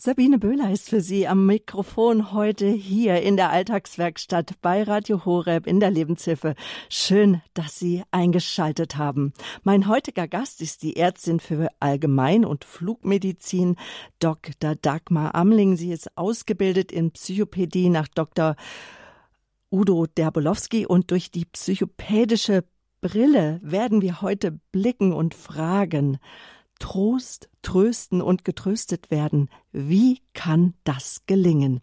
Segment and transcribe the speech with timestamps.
[0.00, 5.66] Sabine Böhler ist für Sie am Mikrofon heute hier in der Alltagswerkstatt bei Radio Horeb
[5.66, 6.54] in der Lebenshilfe.
[6.88, 9.32] Schön, dass Sie eingeschaltet haben.
[9.64, 13.74] Mein heutiger Gast ist die Ärztin für Allgemein- und Flugmedizin,
[14.20, 14.76] Dr.
[14.76, 15.76] Dagmar Amling.
[15.76, 18.54] Sie ist ausgebildet in Psychopädie nach Dr.
[19.72, 22.62] Udo Derbolowski und durch die psychopädische
[23.00, 26.18] Brille werden wir heute blicken und fragen,
[26.78, 29.50] Trost, trösten und getröstet werden.
[29.72, 31.80] Wie kann das gelingen?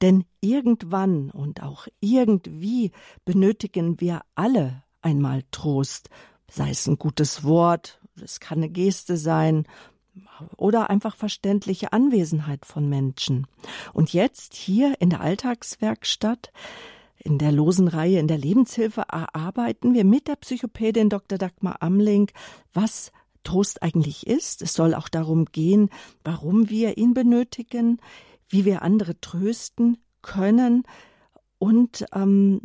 [0.00, 2.92] Denn irgendwann und auch irgendwie
[3.24, 6.10] benötigen wir alle einmal Trost,
[6.48, 9.66] sei es ein gutes Wort, es kann eine Geste sein,
[10.56, 13.46] oder einfach verständliche Anwesenheit von Menschen.
[13.92, 16.52] Und jetzt hier in der Alltagswerkstatt,
[17.18, 21.38] in der losen Reihe in der Lebenshilfe erarbeiten wir mit der Psychopädin Dr.
[21.38, 22.30] Dagmar Amling,
[22.72, 24.62] was Trost eigentlich ist.
[24.62, 25.90] Es soll auch darum gehen,
[26.24, 28.00] warum wir ihn benötigen,
[28.48, 30.84] wie wir andere trösten können.
[31.58, 32.60] Und ähm,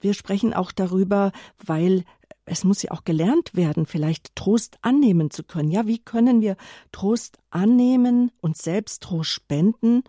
[0.00, 1.32] wir sprechen auch darüber,
[1.64, 2.04] weil
[2.44, 5.70] es muss ja auch gelernt werden, vielleicht Trost annehmen zu können.
[5.70, 6.56] Ja, wie können wir
[6.90, 10.02] Trost annehmen und selbst Trost spenden?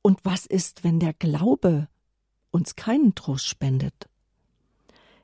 [0.00, 1.88] Und was ist, wenn der Glaube
[2.50, 4.08] uns keinen Trost spendet?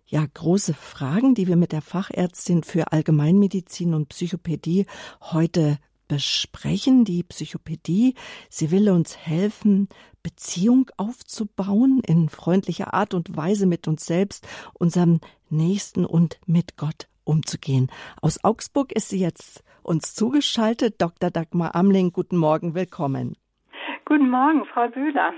[0.09, 4.87] Ja große Fragen, die wir mit der Fachärztin für Allgemeinmedizin und Psychopädie
[5.21, 5.79] heute
[6.09, 7.05] besprechen.
[7.05, 8.15] Die Psychopädie,
[8.49, 9.89] sie will uns helfen,
[10.23, 15.21] Beziehung aufzubauen in freundlicher Art und Weise mit uns selbst, unserem
[15.51, 17.91] Nächsten und mit Gott umzugehen.
[18.23, 21.01] Aus Augsburg ist sie jetzt uns zugeschaltet.
[21.01, 21.31] Dr.
[21.31, 23.37] Dagmar Amling, guten Morgen, willkommen.
[24.07, 25.33] Guten Morgen, Frau Bühler.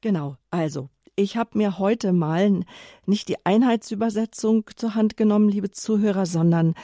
[0.00, 2.60] Genau, also ich habe mir heute mal
[3.04, 6.74] nicht die Einheitsübersetzung zur Hand genommen, liebe Zuhörer, sondern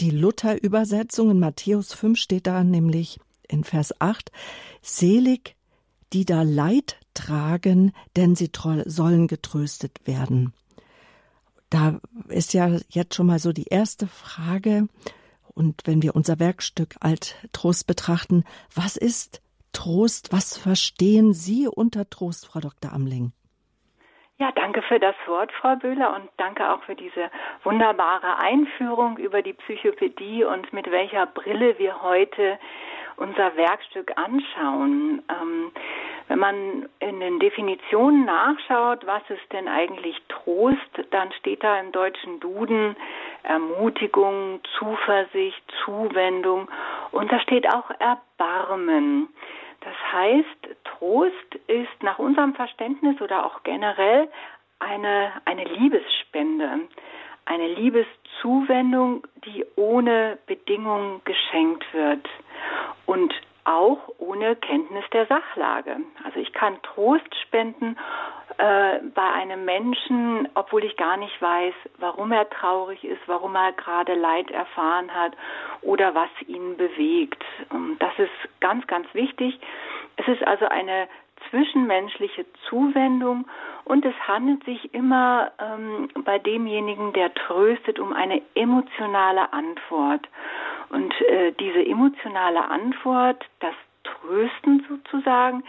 [0.00, 1.30] die Luther-Übersetzung.
[1.30, 3.18] In Matthäus 5 steht da nämlich
[3.48, 4.30] in Vers 8,
[4.82, 5.56] Selig,
[6.12, 8.50] die da Leid tragen, denn sie
[8.84, 10.52] sollen getröstet werden.
[11.70, 14.88] Da ist ja jetzt schon mal so die erste Frage.
[15.54, 19.40] Und wenn wir unser Werkstück Alt-Trost betrachten, was ist
[19.72, 20.32] Trost.
[20.32, 22.92] Was verstehen Sie unter Trost, Frau Dr.
[22.92, 23.32] Amling?
[24.38, 27.30] Ja, danke für das Wort, Frau Böhler, und danke auch für diese
[27.62, 32.58] wunderbare Einführung über die Psychopädie und mit welcher Brille wir heute
[33.18, 35.22] unser Werkstück anschauen.
[35.28, 35.70] Ähm,
[36.28, 41.92] wenn man in den Definitionen nachschaut, was ist denn eigentlich Trost, dann steht da im
[41.92, 42.96] deutschen Duden
[43.42, 46.68] Ermutigung, Zuversicht, Zuwendung
[47.12, 49.28] und da steht auch Erbarmen.
[49.80, 54.28] Das heißt, Trost ist nach unserem Verständnis oder auch generell
[54.78, 56.80] eine, eine Liebesspende,
[57.46, 62.28] eine Liebeszuwendung, die ohne Bedingung geschenkt wird.
[63.06, 63.32] Und
[63.70, 65.96] auch ohne Kenntnis der Sachlage.
[66.24, 67.96] Also ich kann Trost spenden
[68.58, 73.72] äh, bei einem Menschen, obwohl ich gar nicht weiß, warum er traurig ist, warum er
[73.72, 75.32] gerade Leid erfahren hat
[75.82, 77.44] oder was ihn bewegt.
[77.70, 79.58] Und das ist ganz, ganz wichtig.
[80.16, 81.08] Es ist also eine
[81.48, 83.46] zwischenmenschliche Zuwendung
[83.84, 90.28] und es handelt sich immer ähm, bei demjenigen, der tröstet, um eine emotionale Antwort.
[90.90, 93.74] Und äh, diese emotionale Antwort, das
[94.04, 95.64] Trösten sozusagen,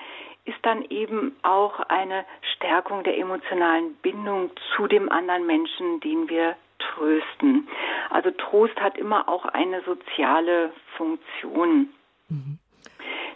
[0.45, 6.55] ist dann eben auch eine Stärkung der emotionalen Bindung zu dem anderen Menschen, den wir
[6.79, 7.67] trösten.
[8.09, 11.89] Also Trost hat immer auch eine soziale Funktion.
[12.29, 12.59] Mhm.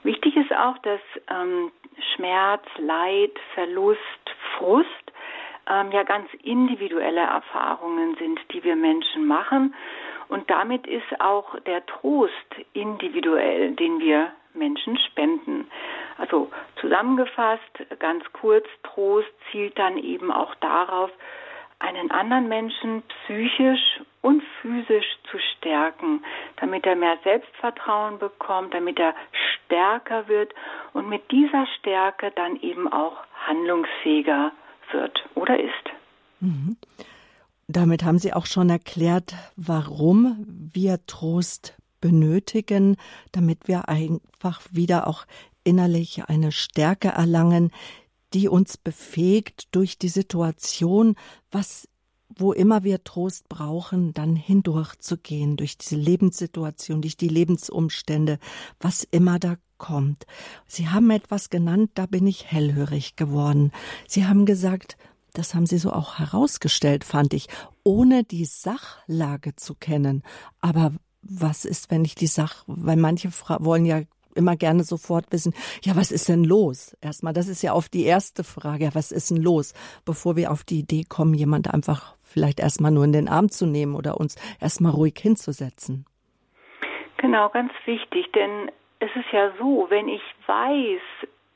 [0.03, 1.71] Wichtig ist auch, dass ähm,
[2.15, 3.99] Schmerz, Leid, Verlust,
[4.57, 4.87] Frust
[5.69, 9.73] ähm, ja ganz individuelle Erfahrungen sind, die wir Menschen machen.
[10.27, 12.31] Und damit ist auch der Trost
[12.73, 15.67] individuell, den wir Menschen spenden.
[16.17, 17.61] Also zusammengefasst,
[17.99, 21.11] ganz kurz, Trost zielt dann eben auch darauf,
[21.79, 26.23] einen anderen Menschen psychisch und physisch zu stärken,
[26.59, 29.13] damit er mehr Selbstvertrauen bekommt, damit er
[29.65, 30.53] stärker wird
[30.93, 33.17] und mit dieser Stärke dann eben auch
[33.47, 34.51] handlungsfähiger
[34.91, 35.73] wird oder ist.
[36.39, 36.77] Mhm.
[37.67, 42.97] Damit haben Sie auch schon erklärt, warum wir Trost benötigen,
[43.31, 45.25] damit wir einfach wieder auch
[45.63, 47.71] innerlich eine Stärke erlangen,
[48.33, 51.15] die uns befähigt, durch die Situation,
[51.51, 51.87] was
[52.37, 58.39] wo immer wir Trost brauchen, dann hindurchzugehen, durch diese Lebenssituation, durch die Lebensumstände,
[58.79, 60.25] was immer da kommt.
[60.67, 63.71] Sie haben etwas genannt, da bin ich hellhörig geworden.
[64.07, 64.97] Sie haben gesagt,
[65.33, 67.47] das haben Sie so auch herausgestellt, fand ich,
[67.83, 70.23] ohne die Sachlage zu kennen.
[70.61, 73.29] Aber was ist, wenn ich die Sach, weil manche
[73.59, 74.01] wollen ja
[74.35, 75.53] immer gerne sofort wissen,
[75.83, 76.95] ja, was ist denn los?
[77.01, 79.73] Erstmal, das ist ja oft die erste Frage, was ist denn los?
[80.05, 83.65] Bevor wir auf die Idee kommen, jemand einfach vielleicht erstmal nur in den Arm zu
[83.65, 86.05] nehmen oder uns erstmal ruhig hinzusetzen.
[87.17, 91.01] Genau, ganz wichtig, denn es ist ja so, wenn ich weiß,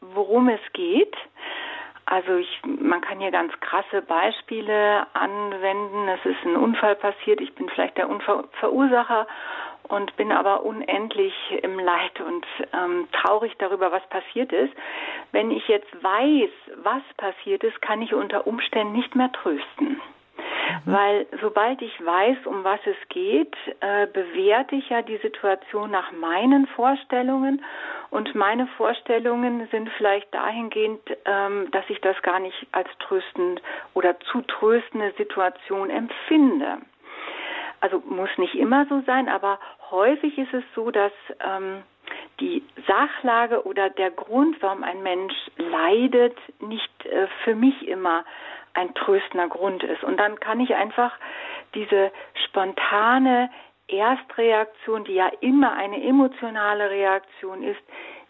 [0.02, 1.16] worum es geht,
[2.10, 6.08] also ich, man kann hier ganz krasse Beispiele anwenden.
[6.08, 9.28] Es ist ein Unfall passiert, ich bin vielleicht der Unverursacher
[9.90, 11.34] und bin aber unendlich
[11.64, 14.74] im Leid und ähm, traurig darüber, was passiert ist.
[15.32, 16.52] Wenn ich jetzt weiß,
[16.84, 20.00] was passiert ist, kann ich unter Umständen nicht mehr trösten.
[20.86, 20.94] Mhm.
[20.94, 26.12] Weil sobald ich weiß, um was es geht, äh, bewerte ich ja die Situation nach
[26.12, 27.64] meinen Vorstellungen
[28.12, 33.62] und meine Vorstellungen sind vielleicht dahingehend, ähm, dass ich das gar nicht als tröstend
[33.94, 36.80] oder zu tröstende Situation empfinde.
[37.82, 39.60] Also muss nicht immer so sein, aber
[39.92, 41.84] häufig ist es so, dass ähm,
[42.40, 48.26] die Sachlage oder der Grund, warum ein Mensch leidet, nicht äh, für mich immer
[48.74, 50.04] ein tröstender Grund ist.
[50.04, 51.14] Und dann kann ich einfach
[51.74, 52.12] diese
[52.46, 53.50] spontane
[53.88, 57.82] Erstreaktion, die ja immer eine emotionale Reaktion ist,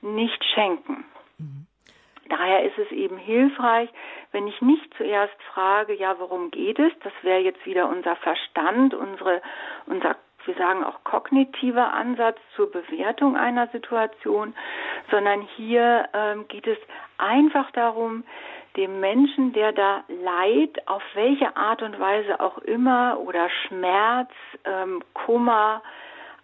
[0.01, 1.05] nicht schenken.
[2.29, 3.89] Daher ist es eben hilfreich,
[4.31, 6.91] wenn ich nicht zuerst frage, ja, worum geht es?
[7.03, 9.41] Das wäre jetzt wieder unser Verstand, unsere,
[9.87, 10.15] unser
[10.45, 14.55] wir sagen auch kognitiver Ansatz zur Bewertung einer Situation,
[15.11, 16.77] sondern hier ähm, geht es
[17.17, 18.23] einfach darum,
[18.77, 24.31] dem Menschen, der da Leid, auf welche Art und Weise auch immer, oder Schmerz,
[24.63, 25.81] ähm, Kummer,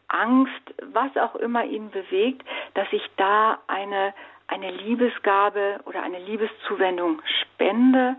[0.08, 2.44] Angst, was auch immer ihn bewegt,
[2.74, 4.14] dass ich da eine,
[4.48, 8.16] eine Liebesgabe oder eine Liebeszuwendung spende,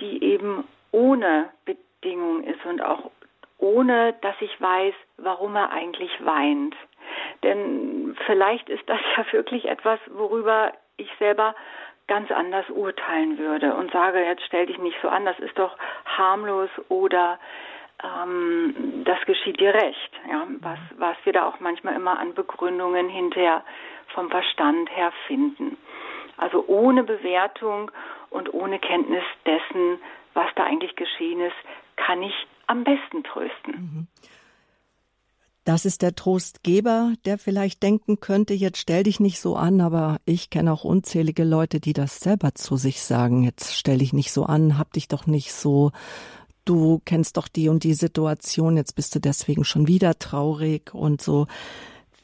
[0.00, 3.10] die eben ohne Bedingung ist und auch
[3.58, 6.74] ohne, dass ich weiß, warum er eigentlich weint.
[7.42, 11.54] Denn vielleicht ist das ja wirklich etwas, worüber ich selber
[12.08, 15.76] ganz anders urteilen würde und sage, jetzt stell dich nicht so an, das ist doch
[16.04, 17.38] harmlos oder
[18.02, 20.10] ähm, das geschieht dir recht.
[20.28, 23.64] Ja, was, was wir da auch manchmal immer an Begründungen hinterher
[24.14, 25.76] vom Verstand her finden.
[26.36, 27.90] Also ohne Bewertung
[28.30, 29.98] und ohne Kenntnis dessen,
[30.34, 31.56] was da eigentlich geschehen ist,
[31.96, 32.34] kann ich
[32.66, 33.72] am besten trösten.
[33.72, 34.06] Mhm.
[35.64, 40.18] Das ist der Trostgeber, der vielleicht denken könnte, jetzt stell dich nicht so an, aber
[40.24, 44.32] ich kenne auch unzählige Leute, die das selber zu sich sagen, jetzt stell dich nicht
[44.32, 45.92] so an, hab dich doch nicht so,
[46.64, 51.22] du kennst doch die und die Situation, jetzt bist du deswegen schon wieder traurig und
[51.22, 51.46] so.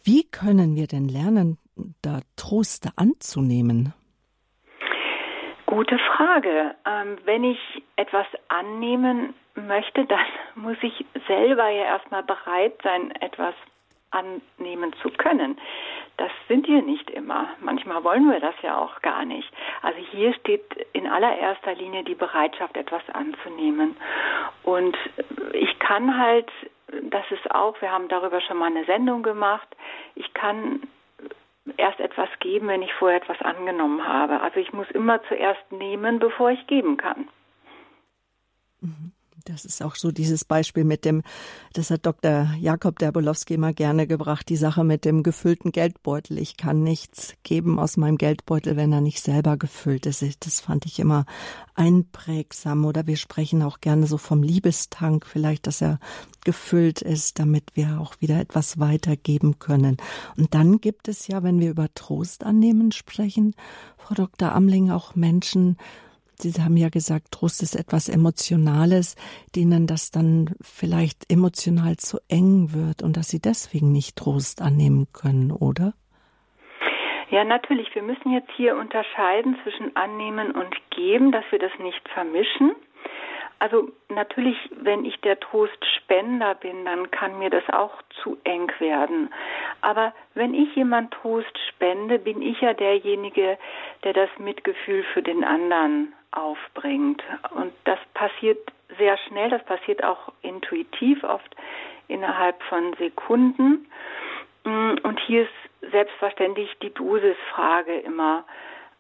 [0.03, 1.59] Wie können wir denn lernen,
[2.03, 3.93] da Troste anzunehmen?
[5.67, 6.75] Gute Frage.
[6.87, 7.59] Ähm, wenn ich
[7.97, 13.55] etwas annehmen möchte, dann muss ich selber ja erstmal bereit sein, etwas
[14.11, 15.61] annehmen zu können.
[16.17, 17.49] Das sind wir nicht immer.
[17.61, 19.49] Manchmal wollen wir das ja auch gar nicht.
[19.83, 23.97] Also hier steht in allererster Linie die Bereitschaft, etwas anzunehmen.
[24.63, 24.97] Und
[25.53, 26.51] ich kann halt,
[27.11, 29.69] das ist auch, wir haben darüber schon mal eine Sendung gemacht,
[30.15, 30.81] ich kann
[31.77, 34.41] erst etwas geben, wenn ich vorher etwas angenommen habe.
[34.41, 37.29] Also ich muss immer zuerst nehmen, bevor ich geben kann.
[38.81, 39.13] Mhm.
[39.49, 41.23] Das ist auch so dieses Beispiel mit dem,
[41.73, 42.51] das hat Dr.
[42.61, 46.39] Jakob Derbolowski immer gerne gebracht, die Sache mit dem gefüllten Geldbeutel.
[46.39, 50.23] Ich kann nichts geben aus meinem Geldbeutel, wenn er nicht selber gefüllt ist.
[50.45, 51.25] Das fand ich immer
[51.75, 52.85] einprägsam.
[52.85, 55.99] Oder wir sprechen auch gerne so vom Liebestank, vielleicht, dass er
[56.45, 59.97] gefüllt ist, damit wir auch wieder etwas weitergeben können.
[60.37, 63.55] Und dann gibt es ja, wenn wir über Trost annehmen sprechen,
[63.97, 64.53] Frau Dr.
[64.53, 65.77] Amling, auch Menschen,
[66.43, 69.17] Sie haben ja gesagt, Trost ist etwas Emotionales,
[69.57, 75.09] denen das dann vielleicht emotional zu eng wird und dass sie deswegen nicht Trost annehmen
[75.13, 75.95] können, oder?
[77.31, 77.95] Ja, natürlich.
[77.95, 82.73] Wir müssen jetzt hier unterscheiden zwischen annehmen und geben, dass wir das nicht vermischen.
[83.61, 89.31] Also natürlich, wenn ich der Trostspender bin, dann kann mir das auch zu eng werden.
[89.81, 93.59] Aber wenn ich jemand Trost spende, bin ich ja derjenige,
[94.05, 97.23] der das Mitgefühl für den anderen aufbringt.
[97.51, 98.59] Und das passiert
[98.97, 101.57] sehr schnell, das passiert auch intuitiv, oft
[102.07, 103.87] innerhalb von Sekunden.
[104.65, 108.45] Und hier ist selbstverständlich die Dosisfrage immer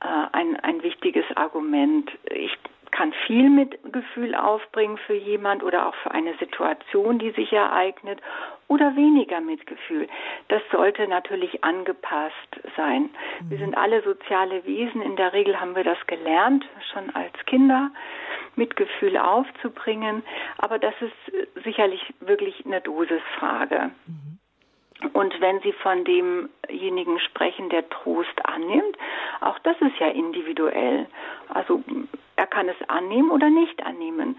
[0.01, 2.11] äh, ein, ein wichtiges Argument.
[2.31, 2.57] Ich
[2.91, 8.21] kann viel Mitgefühl aufbringen für jemand oder auch für eine Situation, die sich ereignet
[8.69, 10.09] oder weniger Mitgefühl.
[10.49, 13.11] Das sollte natürlich angepasst sein.
[13.41, 13.51] Mhm.
[13.51, 15.03] Wir sind alle soziale Wesen.
[15.03, 17.91] In der Regel haben wir das gelernt, schon als Kinder,
[18.57, 20.23] Mitgefühl aufzubringen.
[20.59, 23.91] Aber das ist sicherlich wirklich eine Dosisfrage.
[24.07, 24.38] Mhm.
[25.13, 28.97] Und wenn Sie von demjenigen sprechen, der Trost annimmt,
[29.41, 31.07] auch das ist ja individuell.
[31.49, 31.83] Also
[32.35, 34.39] er kann es annehmen oder nicht annehmen.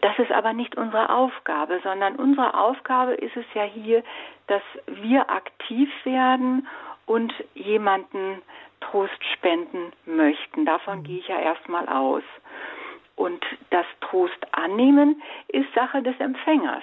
[0.00, 4.02] Das ist aber nicht unsere Aufgabe, sondern unsere Aufgabe ist es ja hier,
[4.48, 6.66] dass wir aktiv werden
[7.06, 8.42] und jemanden
[8.80, 10.64] Trost spenden möchten.
[10.64, 11.04] Davon mhm.
[11.04, 12.22] gehe ich ja erstmal aus.
[13.16, 16.82] Und das Trost annehmen ist Sache des Empfängers.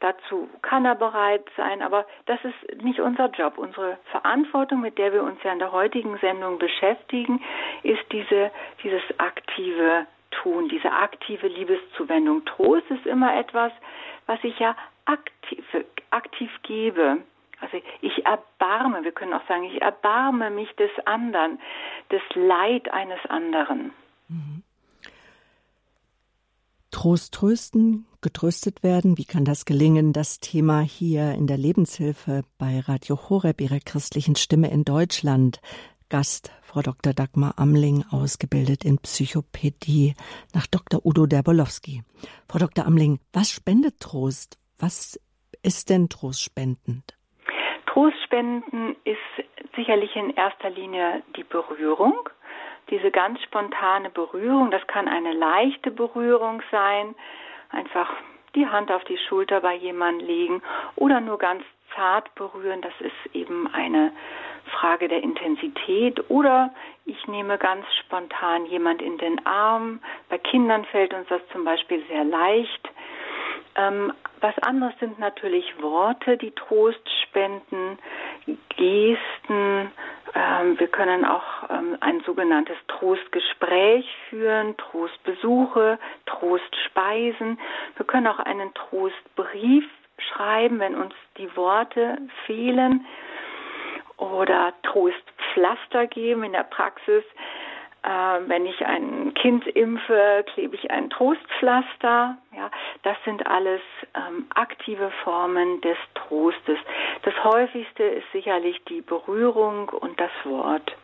[0.00, 3.58] Dazu kann er bereit sein, aber das ist nicht unser Job.
[3.58, 7.42] Unsere Verantwortung, mit der wir uns ja in der heutigen Sendung beschäftigen,
[7.82, 8.50] ist diese,
[8.82, 12.44] dieses aktive Tun, diese aktive Liebeszuwendung.
[12.44, 13.72] Trost ist immer etwas,
[14.26, 15.64] was ich ja aktiv,
[16.10, 17.18] aktiv gebe.
[17.60, 21.60] Also ich erbarme, wir können auch sagen, ich erbarme mich des anderen,
[22.10, 23.92] des Leid eines anderen.
[24.28, 24.63] Mhm.
[26.94, 29.18] Trost trösten, getröstet werden.
[29.18, 30.12] Wie kann das gelingen?
[30.12, 35.60] Das Thema hier in der Lebenshilfe bei Radio Horeb, ihrer christlichen Stimme in Deutschland.
[36.08, 37.12] Gast Frau Dr.
[37.12, 40.14] Dagmar Amling, ausgebildet in Psychopädie
[40.54, 41.04] nach Dr.
[41.04, 42.04] Udo Derbolowski.
[42.48, 42.86] Frau Dr.
[42.86, 44.56] Amling, was spendet Trost?
[44.78, 45.18] Was
[45.64, 47.16] ist denn trostspendend?
[47.92, 52.14] Trostspenden ist sicherlich in erster Linie die Berührung
[52.90, 57.14] diese ganz spontane Berührung, das kann eine leichte Berührung sein,
[57.70, 58.10] einfach
[58.54, 60.62] die Hand auf die Schulter bei jemandem legen
[60.96, 61.64] oder nur ganz
[61.94, 64.12] zart berühren, das ist eben eine
[64.72, 66.72] Frage der Intensität oder
[67.04, 70.00] ich nehme ganz spontan jemand in den Arm.
[70.28, 72.88] Bei Kindern fällt uns das zum Beispiel sehr leicht.
[73.76, 77.98] Ähm, was anderes sind natürlich Worte, die Trost spenden,
[78.76, 79.90] Gesten.
[80.34, 87.58] Ähm, wir können auch ähm, ein sogenanntes Trostgespräch führen, Trostbesuche, Trostspeisen.
[87.96, 89.84] Wir können auch einen Trostbrief
[90.18, 93.06] schreiben, wenn uns die Worte fehlen
[94.16, 97.24] oder Trostpflaster geben in der Praxis.
[98.04, 102.36] Äh, wenn ich ein Kind impfe, klebe ich ein Trostpflaster.
[102.54, 102.70] Ja,
[103.02, 103.80] das sind alles
[104.14, 106.78] ähm, aktive Formen des Trostes.
[107.22, 110.94] Das häufigste ist sicherlich die Berührung und das Wort.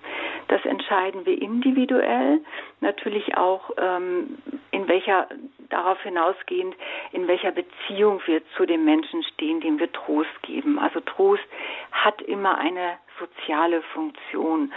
[0.49, 2.41] Das entscheiden wir individuell,
[2.81, 4.39] natürlich auch ähm,
[4.71, 5.29] in welcher
[5.71, 6.75] darauf hinausgehend,
[7.13, 10.79] in welcher Beziehung wir zu dem Menschen stehen, dem wir Trost geben.
[10.79, 11.45] Also Trost
[11.93, 14.73] hat immer eine soziale Funktion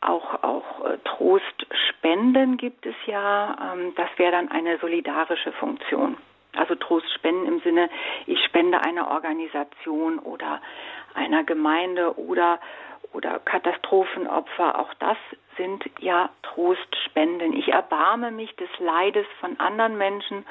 [0.00, 3.74] auch, auch äh, Trostspenden gibt es ja.
[3.74, 6.16] Ähm, das wäre dann eine solidarische Funktion.
[6.56, 7.88] Also Trostspenden im Sinne,
[8.26, 10.60] ich spende einer Organisation oder
[11.14, 12.58] einer Gemeinde oder,
[13.12, 14.78] oder Katastrophenopfer.
[14.78, 15.16] Auch das
[15.56, 17.52] sind ja Trostspenden.
[17.52, 20.44] Ich erbarme mich des Leides von anderen Menschen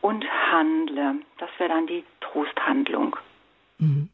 [0.00, 1.16] und handle.
[1.38, 3.16] Das wäre dann die Trosthandlung.
[3.78, 4.08] Mhm.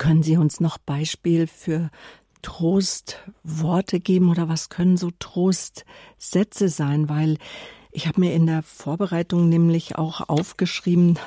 [0.00, 1.90] Können Sie uns noch Beispiel für
[2.42, 7.08] Trostworte geben oder was können so Trostsätze sein?
[7.08, 7.38] Weil
[7.92, 11.18] ich habe mir in der Vorbereitung nämlich auch aufgeschrieben,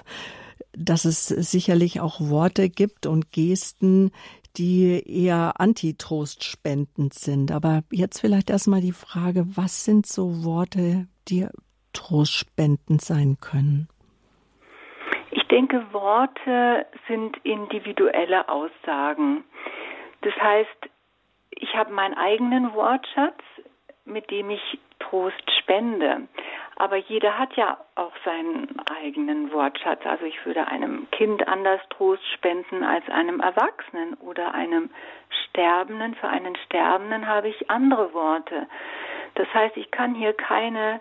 [0.74, 4.12] dass es sicherlich auch Worte gibt und Gesten,
[4.58, 7.52] die eher antitrostspendend sind.
[7.52, 11.48] Aber jetzt vielleicht erstmal die Frage, was sind so Worte, die
[11.94, 13.88] trostspendend sein können?
[15.32, 19.44] Ich denke, Worte sind individuelle Aussagen.
[20.22, 20.90] Das heißt,
[21.64, 23.40] ich habe meinen eigenen Wortschatz,
[24.04, 26.28] mit dem ich Trost spende.
[26.76, 28.68] Aber jeder hat ja auch seinen
[29.02, 30.06] eigenen Wortschatz.
[30.06, 34.90] Also ich würde einem Kind anders Trost spenden als einem Erwachsenen oder einem
[35.30, 36.16] Sterbenden.
[36.16, 38.68] Für einen Sterbenden habe ich andere Worte.
[39.36, 41.00] Das heißt, ich kann hier keine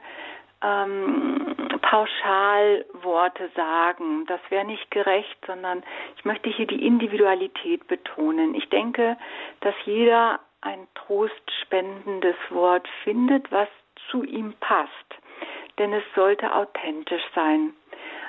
[0.62, 4.26] ähm, Pauschalworte sagen.
[4.26, 5.82] Das wäre nicht gerecht, sondern
[6.16, 8.54] ich möchte hier die Individualität betonen.
[8.54, 9.16] Ich denke,
[9.60, 13.68] dass jeder ein trostspendendes Wort findet, was
[14.10, 14.90] zu ihm passt.
[15.78, 17.74] Denn es sollte authentisch sein.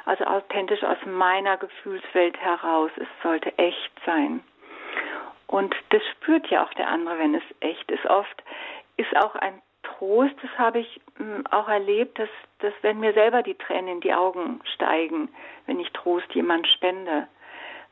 [0.06, 2.92] Also authentisch aus meiner Gefühlswelt heraus.
[2.98, 4.44] Es sollte echt sein.
[5.48, 8.06] Und das spürt ja auch der andere, wenn es echt ist.
[8.06, 8.44] Oft
[8.98, 13.44] ist auch ein Trost, das habe ich hm, auch erlebt, dass, dass wenn mir selber
[13.44, 15.30] die Tränen in die Augen steigen,
[15.68, 17.28] wenn ich Trost jemand spende,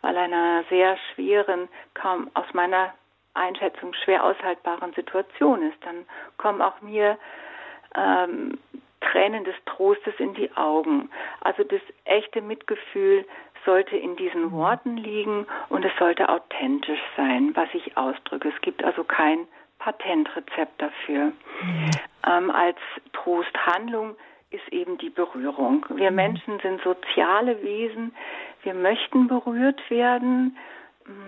[0.01, 2.93] weil einer sehr schweren, kaum aus meiner
[3.33, 6.05] Einschätzung schwer aushaltbaren Situation ist, dann
[6.37, 7.17] kommen auch mir
[7.95, 8.57] ähm,
[9.01, 11.09] Tränen des Trostes in die Augen.
[11.41, 13.25] Also das echte Mitgefühl
[13.65, 14.51] sollte in diesen mhm.
[14.51, 18.49] Worten liegen und es sollte authentisch sein, was ich ausdrücke.
[18.49, 19.47] Es gibt also kein
[19.79, 21.25] Patentrezept dafür.
[21.61, 21.91] Mhm.
[22.27, 22.77] Ähm, als
[23.13, 24.15] Trosthandlung
[24.51, 25.85] ist eben die Berührung.
[25.89, 26.15] Wir mhm.
[26.15, 28.13] Menschen sind soziale Wesen.
[28.63, 30.57] wir möchten berührt werden.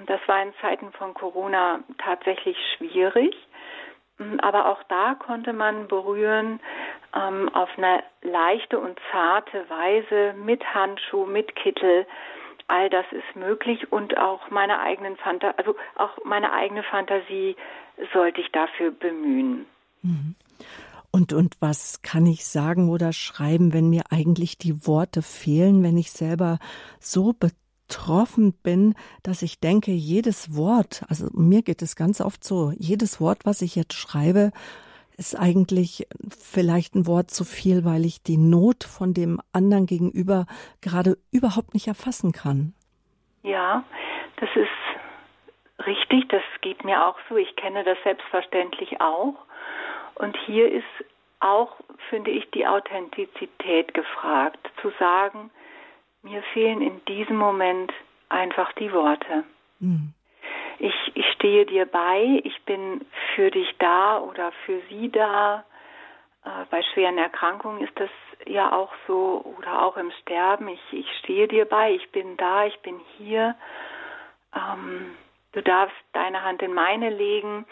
[0.05, 3.35] Das war in Zeiten von Corona tatsächlich schwierig.
[4.39, 6.59] Aber auch da konnte man berühren
[7.15, 12.05] ähm, auf eine leichte und zarte Weise mit Handschuh, mit Kittel.
[12.67, 17.55] All das ist möglich und auch meine eigenen Fanta also auch meine eigene Fantasie
[18.13, 19.65] sollte ich dafür bemühen.
[20.01, 20.35] Mhm.
[21.11, 25.97] Und, und was kann ich sagen oder schreiben, wenn mir eigentlich die Worte fehlen, wenn
[25.97, 26.57] ich selber
[26.99, 27.62] so betroffen
[28.63, 33.45] bin, dass ich denke, jedes Wort, also mir geht es ganz oft so, jedes Wort,
[33.45, 34.51] was ich jetzt schreibe,
[35.17, 40.45] ist eigentlich vielleicht ein Wort zu viel, weil ich die Not von dem anderen gegenüber
[40.81, 42.73] gerade überhaupt nicht erfassen kann.
[43.43, 43.83] Ja,
[44.37, 47.37] das ist richtig, das geht mir auch so.
[47.37, 49.35] Ich kenne das selbstverständlich auch.
[50.15, 51.05] Und hier ist
[51.39, 51.75] auch,
[52.09, 55.51] finde ich, die Authentizität gefragt, zu sagen,
[56.23, 57.93] mir fehlen in diesem Moment
[58.29, 59.43] einfach die Worte.
[59.79, 60.13] Mhm.
[60.79, 65.63] Ich, ich stehe dir bei, ich bin für dich da oder für sie da.
[66.43, 68.09] Äh, bei schweren Erkrankungen ist das
[68.45, 70.67] ja auch so oder auch im Sterben.
[70.67, 73.55] Ich, ich stehe dir bei, ich bin da, ich bin hier.
[74.55, 75.15] Ähm,
[75.51, 77.65] du darfst deine Hand in meine legen.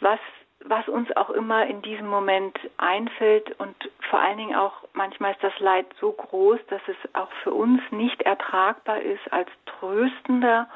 [0.00, 0.20] Was
[0.64, 3.76] was uns auch immer in diesem Moment einfällt und
[4.08, 7.80] vor allen Dingen auch manchmal ist das Leid so groß, dass es auch für uns
[7.90, 10.68] nicht ertragbar ist als tröstender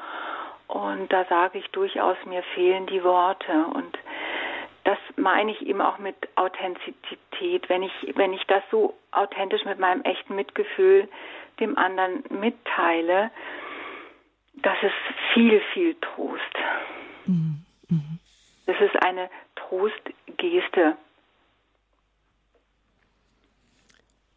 [0.67, 3.97] und da sage ich durchaus, mir fehlen die Worte und
[4.83, 9.79] das meine ich eben auch mit Authentizität, wenn ich wenn ich das so authentisch mit
[9.79, 11.09] meinem echten Mitgefühl
[11.59, 13.31] dem anderen mitteile,
[14.53, 14.93] das ist
[15.33, 16.55] viel viel Trost.
[17.25, 17.58] Mhm.
[18.69, 20.95] Das ist eine Trostgeste.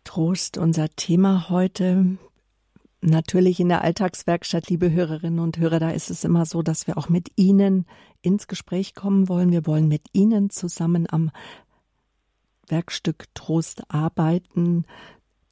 [0.04, 2.16] Trost, unser Thema heute.
[3.02, 6.96] Natürlich in der Alltagswerkstatt, liebe Hörerinnen und Hörer, da ist es immer so, dass wir
[6.96, 7.84] auch mit Ihnen
[8.22, 9.52] ins Gespräch kommen wollen.
[9.52, 11.30] Wir wollen mit Ihnen zusammen am
[12.68, 14.86] Werkstück Trost arbeiten,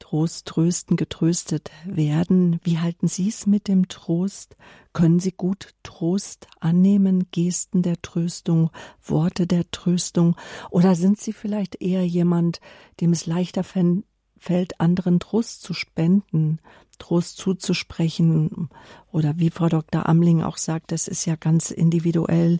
[0.01, 2.59] Trost trösten, getröstet werden.
[2.63, 4.57] Wie halten Sie es mit dem Trost?
[4.93, 8.71] Können Sie gut Trost annehmen, Gesten der Tröstung,
[9.05, 10.35] Worte der Tröstung?
[10.71, 12.59] Oder sind Sie vielleicht eher jemand,
[12.99, 16.59] dem es leichter fällt, anderen Trost zu spenden,
[16.97, 18.69] Trost zuzusprechen?
[19.11, 20.09] Oder wie Frau Dr.
[20.09, 22.59] Amling auch sagt, das ist ja ganz individuell,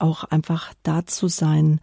[0.00, 1.80] auch einfach da zu sein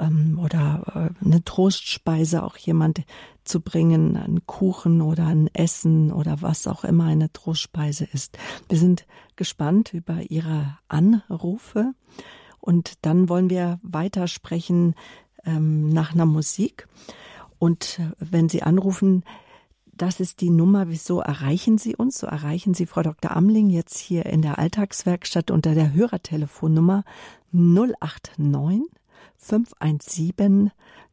[0.00, 3.02] ähm, oder äh, eine Trostspeise auch jemand
[3.50, 8.38] zu bringen, einen Kuchen oder ein Essen oder was auch immer eine Trostspeise ist.
[8.68, 11.92] Wir sind gespannt über Ihre Anrufe
[12.60, 14.94] und dann wollen wir weitersprechen
[15.44, 16.86] ähm, nach einer Musik.
[17.58, 19.24] Und äh, wenn Sie anrufen,
[19.92, 20.88] das ist die Nummer.
[20.88, 22.18] Wieso erreichen Sie uns?
[22.18, 23.32] So erreichen Sie Frau Dr.
[23.36, 27.04] Amling jetzt hier in der Alltagswerkstatt unter der Hörertelefonnummer
[27.52, 28.82] 089
[29.36, 30.70] 517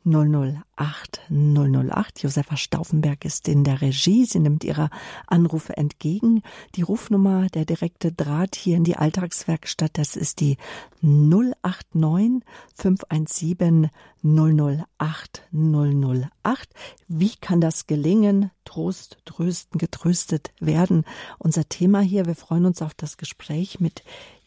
[0.07, 2.23] 008 008.
[2.23, 4.25] Josefa Stauffenberg ist in der Regie.
[4.25, 4.89] Sie nimmt ihre
[5.27, 6.43] Anrufe entgegen.
[6.75, 10.57] Die Rufnummer, der direkte Draht hier in die Alltagswerkstatt, das ist die
[11.01, 12.41] 089
[12.75, 13.89] 517
[14.23, 16.69] 008 008.
[17.07, 18.51] Wie kann das gelingen?
[18.63, 21.03] Trost, trösten, getröstet werden.
[21.37, 22.25] Unser Thema hier.
[22.25, 24.03] Wir freuen uns auf das Gespräch mit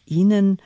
[0.07, 0.61] Ihnen.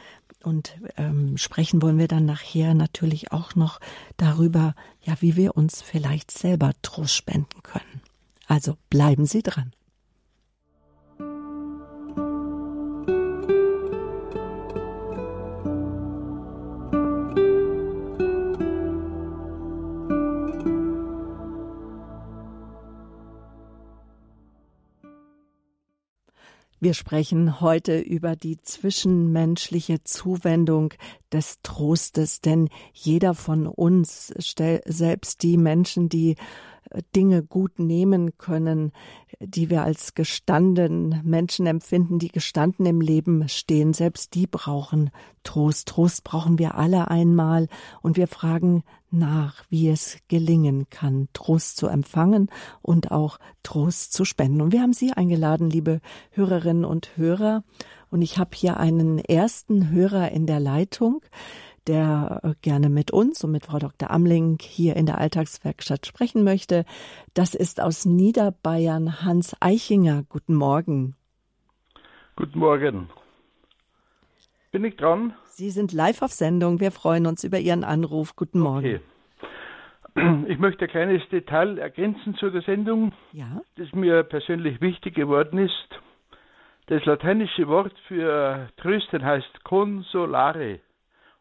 [0.45, 3.81] Und ähm, sprechen wollen wir dann nachher natürlich auch noch
[4.17, 8.03] darüber, ja, wie wir uns vielleicht selber Trost spenden können.
[8.47, 9.73] Also bleiben Sie dran.
[26.85, 30.93] Wir sprechen heute über die zwischenmenschliche Zuwendung
[31.33, 34.27] des Trostes, denn jeder von uns,
[34.85, 36.37] selbst die Menschen, die
[37.15, 38.93] Dinge gut nehmen können,
[39.41, 43.93] die wir als gestanden Menschen empfinden, die gestanden im Leben stehen.
[43.93, 45.11] Selbst die brauchen
[45.43, 45.89] Trost.
[45.89, 47.69] Trost brauchen wir alle einmal.
[48.03, 52.51] Und wir fragen nach, wie es gelingen kann, Trost zu empfangen
[52.83, 54.61] und auch Trost zu spenden.
[54.61, 57.65] Und wir haben Sie eingeladen, liebe Hörerinnen und Hörer.
[58.11, 61.23] Und ich habe hier einen ersten Hörer in der Leitung
[61.87, 64.11] der äh, gerne mit uns und mit Frau Dr.
[64.11, 66.85] Amling hier in der Alltagswerkstatt sprechen möchte.
[67.35, 70.25] Das ist aus Niederbayern Hans Eichinger.
[70.29, 71.17] Guten Morgen.
[72.37, 73.09] Guten Morgen.
[74.73, 75.35] Bin ich dran?
[75.47, 76.81] Sie sind live auf Sendung.
[76.81, 78.35] Wir freuen uns über Ihren Anruf.
[78.35, 78.87] Guten Morgen.
[78.87, 79.01] Okay.
[80.47, 83.63] Ich möchte ein kleines Detail ergänzen zu der Sendung, ja?
[83.77, 85.89] das mir persönlich wichtig geworden ist.
[86.87, 90.81] Das lateinische Wort für trösten heißt consolare.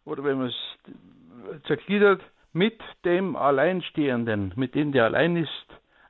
[0.06, 2.22] Oder wenn man es zergliedert,
[2.54, 5.50] mit dem Alleinstehenden, mit dem der allein ist.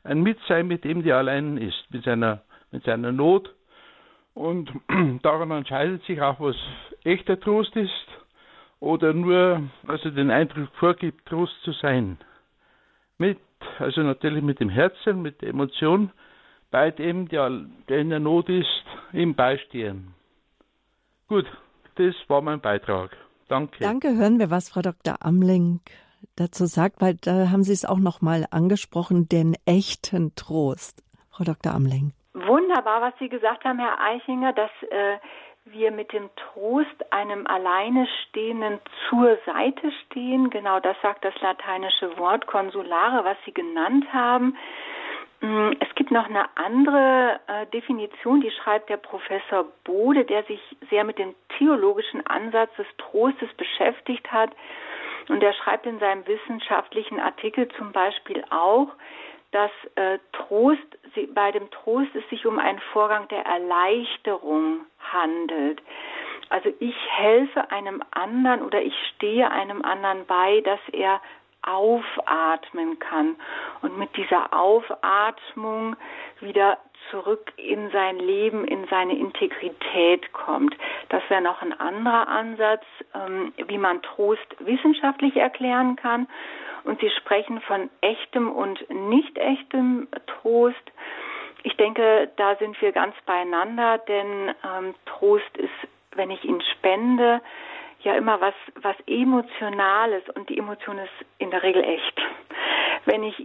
[0.04, 3.54] Ein Mitsein, mit dem der allein ist, mit seiner, mit seiner Not.
[4.34, 4.72] Und
[5.24, 6.56] daran entscheidet sich auch, was
[7.04, 8.08] echter Trost ist
[8.80, 12.18] oder nur, also den Eindruck vorgibt, Trost zu sein.
[13.18, 13.40] Mit,
[13.80, 16.12] also natürlich mit dem Herzen, mit der Emotion,
[16.72, 17.50] bei dem, der,
[17.88, 20.14] der in der Not ist, ihm beistehen.
[21.30, 21.46] Gut,
[21.96, 23.16] das war mein Beitrag.
[23.54, 23.78] Danke.
[23.80, 24.16] Danke.
[24.16, 25.16] Hören wir, was Frau Dr.
[25.20, 25.80] Amling
[26.36, 31.04] dazu sagt, weil da haben Sie es auch noch mal angesprochen, den echten Trost.
[31.30, 31.74] Frau Dr.
[31.74, 32.14] Amling.
[32.34, 35.18] Wunderbar, was Sie gesagt haben, Herr Eichinger, dass äh,
[35.66, 40.50] wir mit dem Trost einem alleine stehenden zur Seite stehen.
[40.50, 44.58] Genau das sagt das lateinische Wort consulare, was Sie genannt haben.
[45.44, 50.62] Mm, es gibt noch eine andere äh, Definition, die schreibt der Professor Bode, der sich
[50.90, 54.52] sehr mit dem theologischen Ansatz des Trostes beschäftigt hat.
[55.28, 58.88] Und er schreibt in seinem wissenschaftlichen Artikel zum Beispiel auch,
[59.52, 60.82] dass äh, Trost,
[61.34, 65.82] bei dem Trost es sich um einen Vorgang der Erleichterung handelt.
[66.48, 71.20] Also ich helfe einem anderen oder ich stehe einem anderen bei, dass er
[71.64, 73.36] aufatmen kann
[73.82, 75.96] und mit dieser Aufatmung
[76.40, 76.78] wieder
[77.10, 80.76] zurück in sein Leben, in seine Integrität kommt.
[81.10, 86.28] Das wäre noch ein anderer Ansatz, ähm, wie man Trost wissenschaftlich erklären kann.
[86.84, 90.92] Und Sie sprechen von echtem und nicht echtem Trost.
[91.64, 95.70] Ich denke, da sind wir ganz beieinander, denn ähm, Trost ist,
[96.16, 97.42] wenn ich ihn spende,
[98.04, 102.22] ja immer was, was Emotionales und die Emotion ist in der Regel echt.
[103.06, 103.36] Wenn ich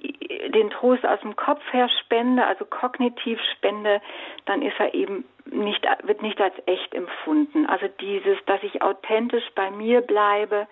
[0.52, 4.00] den Trost aus dem Kopf her spende, also kognitiv spende,
[4.46, 7.66] dann ist er eben nicht, wird nicht als echt empfunden.
[7.66, 10.68] Also dieses, dass ich authentisch bei mir bleibe,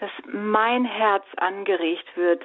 [0.00, 2.42] dass mein Herz angeregt wird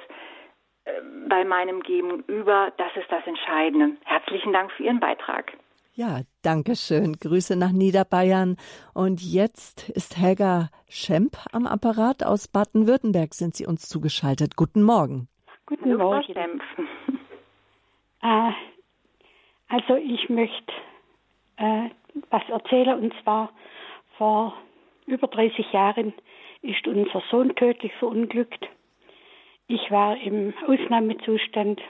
[0.84, 0.92] äh,
[1.28, 3.96] bei meinem Gegenüber, das ist das Entscheidende.
[4.04, 5.52] Herzlichen Dank für Ihren Beitrag.
[5.94, 7.14] Ja, danke schön.
[7.14, 8.56] Grüße nach Niederbayern.
[8.94, 12.24] Und jetzt ist Helga Schemp am Apparat.
[12.24, 14.54] Aus Baden-Württemberg sind Sie uns zugeschaltet.
[14.54, 15.28] Guten Morgen.
[15.66, 16.60] Guten Morgen.
[18.22, 18.52] Äh,
[19.68, 20.74] also ich möchte
[21.56, 21.88] äh,
[22.28, 23.50] was erzählen und zwar
[24.18, 24.54] vor
[25.06, 26.12] über 30 Jahren
[26.60, 28.68] ist unser Sohn tödlich verunglückt.
[29.68, 31.80] Ich war im Ausnahmezustand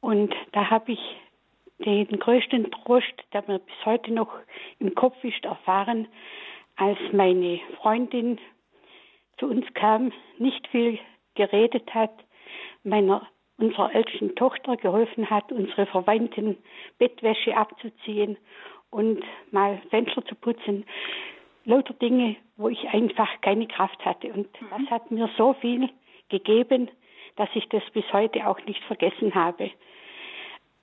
[0.00, 1.00] und da habe ich
[1.82, 4.32] den größten Trost, der mir bis heute noch
[4.78, 6.08] im Kopf ist, erfahren,
[6.76, 8.38] als meine Freundin
[9.38, 10.98] zu uns kam, nicht viel
[11.34, 12.12] geredet hat,
[12.84, 13.26] meiner
[13.58, 16.56] unserer ältesten Tochter geholfen hat, unsere Verwandten
[16.98, 18.36] Bettwäsche abzuziehen
[18.90, 20.84] und mal Fenster zu putzen.
[21.64, 24.32] Lauter Dinge, wo ich einfach keine Kraft hatte.
[24.32, 24.66] Und mhm.
[24.70, 25.88] das hat mir so viel
[26.28, 26.90] gegeben,
[27.36, 29.70] dass ich das bis heute auch nicht vergessen habe.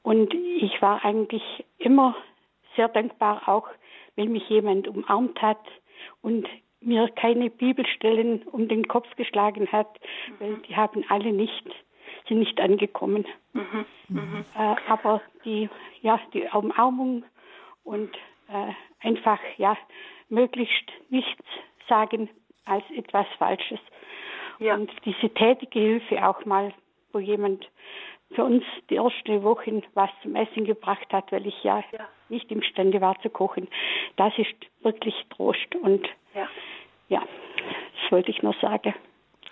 [0.02, 1.44] Und ich war eigentlich
[1.78, 2.16] immer
[2.76, 3.68] sehr dankbar, auch
[4.16, 5.60] wenn mich jemand umarmt hat
[6.22, 6.48] und
[6.82, 10.34] mir keine Bibelstellen um den Kopf geschlagen hat, mhm.
[10.40, 11.66] weil die haben alle nicht,
[12.28, 13.26] sind nicht angekommen.
[13.54, 13.86] Mhm.
[14.08, 14.46] Mhm.
[14.58, 15.70] Äh, aber die,
[16.02, 17.24] ja, die Umarmung
[17.84, 18.16] und
[18.48, 18.74] äh,
[19.06, 19.78] einfach, ja,
[20.30, 21.44] möglichst nichts
[21.88, 22.30] sagen
[22.66, 23.80] als etwas Falsches.
[24.60, 24.76] Ja.
[24.76, 26.74] Und diese tätige Hilfe auch mal,
[27.12, 27.68] wo jemand
[28.34, 32.52] für uns die erste Woche was zum Essen gebracht hat, weil ich ja, ja, nicht
[32.52, 33.68] imstande war zu kochen.
[34.18, 36.48] Das ist wirklich Trost und ja,
[37.08, 38.94] ja das wollte ich nur sagen.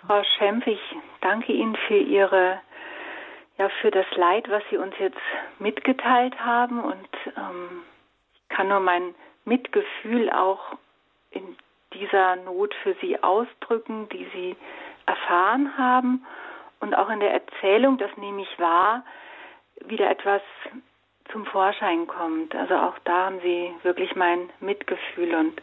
[0.06, 0.80] Frau Schempf, ich
[1.20, 2.60] danke Ihnen für Ihre
[3.58, 5.18] ja für das Leid, was Sie uns jetzt
[5.58, 7.82] mitgeteilt haben und ähm,
[8.34, 9.14] ich kann nur mein
[9.44, 10.76] Mitgefühl auch
[11.30, 11.56] in
[11.92, 14.56] dieser Not für Sie ausdrücken, die Sie
[15.06, 16.24] erfahren haben
[16.80, 19.04] und auch in der Erzählung, das nehme ich wahr,
[19.86, 20.42] wieder etwas
[21.30, 22.54] zum Vorschein kommt.
[22.54, 25.60] Also auch da haben Sie wirklich mein Mitgefühl und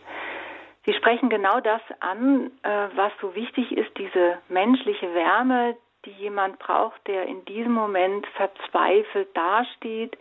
[0.85, 5.75] Sie sprechen genau das an, äh, was so wichtig ist, diese menschliche Wärme,
[6.05, 10.15] die jemand braucht, der in diesem Moment verzweifelt dasteht.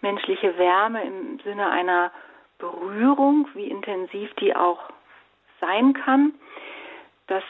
[0.00, 2.12] Menschliche Wärme im Sinne einer
[2.58, 4.80] Berührung, wie intensiv die auch
[5.60, 6.32] sein kann.
[7.26, 7.42] Das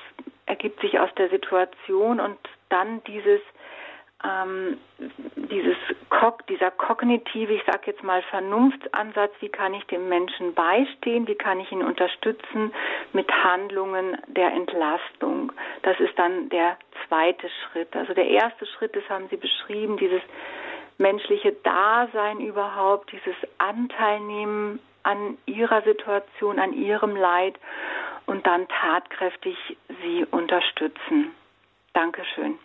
[0.47, 3.41] ergibt sich aus der Situation und dann dieses
[4.25, 4.79] ähm,
[5.37, 5.77] dieses
[6.49, 11.61] dieser kognitive, ich sage jetzt mal Vernunftsansatz, wie kann ich dem Menschen beistehen, wie kann
[11.61, 12.73] ich ihn unterstützen
[13.13, 15.53] mit Handlungen der Entlastung.
[15.83, 17.95] Das ist dann der zweite Schritt.
[17.95, 20.23] Also der erste Schritt, das haben Sie beschrieben, dieses
[20.97, 27.57] menschliche Dasein überhaupt, dieses Anteilnehmen an ihrer Situation, an ihrem Leid
[28.27, 29.57] und dann tatkräftig
[30.03, 31.33] sie unterstützen.
[31.93, 32.59] Dankeschön.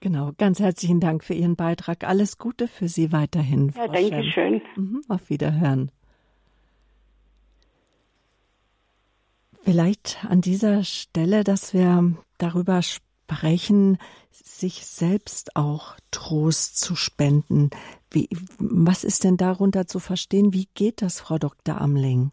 [0.00, 2.04] Genau, ganz herzlichen Dank für Ihren Beitrag.
[2.04, 3.72] Alles Gute für Sie weiterhin.
[3.76, 4.62] Ja, danke schön.
[4.76, 5.90] Mhm, auf Wiederhören.
[9.64, 13.98] Vielleicht an dieser Stelle, dass wir darüber sprechen,
[14.30, 17.70] sich selbst auch Trost zu spenden.
[18.10, 20.52] Wie, was ist denn darunter zu verstehen?
[20.52, 21.80] Wie geht das, Frau Dr.
[21.80, 22.30] Amling?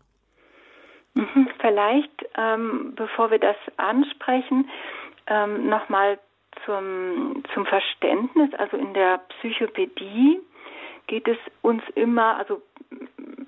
[1.15, 4.69] Mhm, vielleicht, ähm, bevor wir das ansprechen,
[5.27, 6.19] ähm, nochmal
[6.65, 8.53] zum, zum Verständnis.
[8.55, 10.39] Also in der Psychopädie
[11.07, 12.61] geht es uns immer, also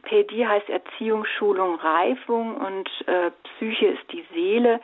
[0.04, 4.80] Pädie heißt Erziehung, Schulung, Reifung und äh, Psyche ist die Seele.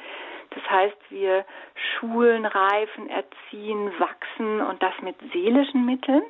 [0.49, 6.23] Das heißt, wir schulen, reifen, erziehen, wachsen und das mit seelischen Mitteln.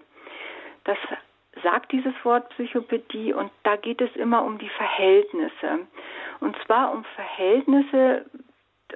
[0.84, 0.98] Das
[1.64, 5.88] sagt dieses Wort Psychopädie und da geht es immer um die Verhältnisse.
[6.42, 8.26] Und zwar um Verhältnisse,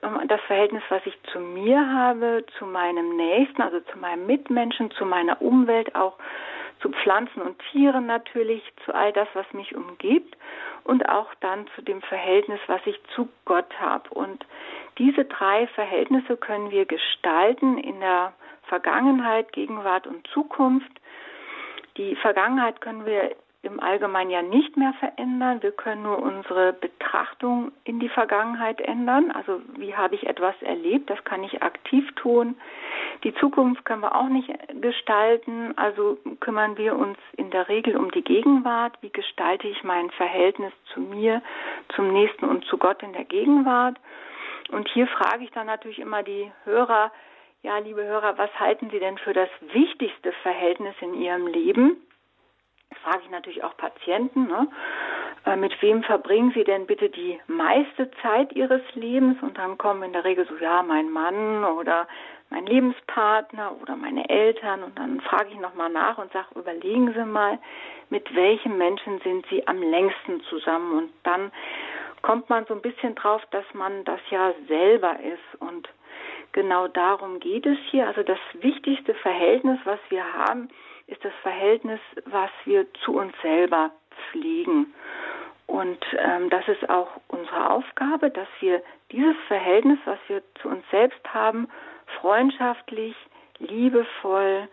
[0.02, 4.92] um das Verhältnis, was ich zu mir habe, zu meinem Nächsten, also zu meinem Mitmenschen,
[4.92, 6.18] zu meiner Umwelt, auch
[6.82, 10.36] zu Pflanzen und Tieren natürlich, zu all das, was mich umgibt
[10.84, 14.10] und auch dann zu dem Verhältnis, was ich zu Gott habe.
[14.10, 14.46] Und
[14.98, 20.92] diese drei Verhältnisse können wir gestalten in der Vergangenheit, Gegenwart und Zukunft.
[21.98, 25.62] Die Vergangenheit können wir im Allgemeinen ja nicht mehr verändern.
[25.62, 29.32] Wir können nur unsere Betrachtung in die Vergangenheit ändern.
[29.32, 32.56] Also wie habe ich etwas erlebt, das kann ich aktiv tun.
[33.24, 34.50] Die Zukunft können wir auch nicht
[34.82, 35.78] gestalten.
[35.78, 38.94] Also kümmern wir uns in der Regel um die Gegenwart.
[39.02, 41.42] Wie gestalte ich mein Verhältnis zu mir,
[41.96, 43.98] zum Nächsten und zu Gott in der Gegenwart?
[44.72, 47.12] Und hier frage ich dann natürlich immer die Hörer,
[47.62, 51.98] ja, liebe Hörer, was halten Sie denn für das wichtigste Verhältnis in Ihrem Leben?
[53.04, 54.48] Frage ich natürlich auch Patienten.
[54.48, 54.68] Ne?
[55.46, 59.42] Äh, mit wem verbringen Sie denn bitte die meiste Zeit Ihres Lebens?
[59.42, 62.08] Und dann kommen in der Regel so, ja, mein Mann oder
[62.50, 64.84] mein Lebenspartner oder meine Eltern.
[64.84, 67.60] Und dann frage ich nochmal nach und sage, überlegen Sie mal,
[68.10, 70.98] mit welchem Menschen sind Sie am längsten zusammen?
[70.98, 71.52] Und dann
[72.22, 75.62] kommt man so ein bisschen drauf, dass man das ja selber ist.
[75.62, 75.88] Und
[76.54, 78.08] genau darum geht es hier.
[78.08, 80.70] Also das wichtigste Verhältnis, was wir haben,
[81.08, 83.92] ist das Verhältnis, was wir zu uns selber
[84.32, 84.94] pflegen.
[85.68, 90.84] Und ähm, das ist auch unsere Aufgabe, dass wir dieses Verhältnis, was wir zu uns
[90.92, 91.68] selbst haben,
[92.22, 93.16] freundschaftlich,
[93.60, 94.68] liebevoll,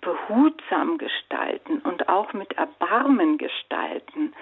[0.00, 4.32] behutsam gestalten und auch mit Erbarmen gestalten.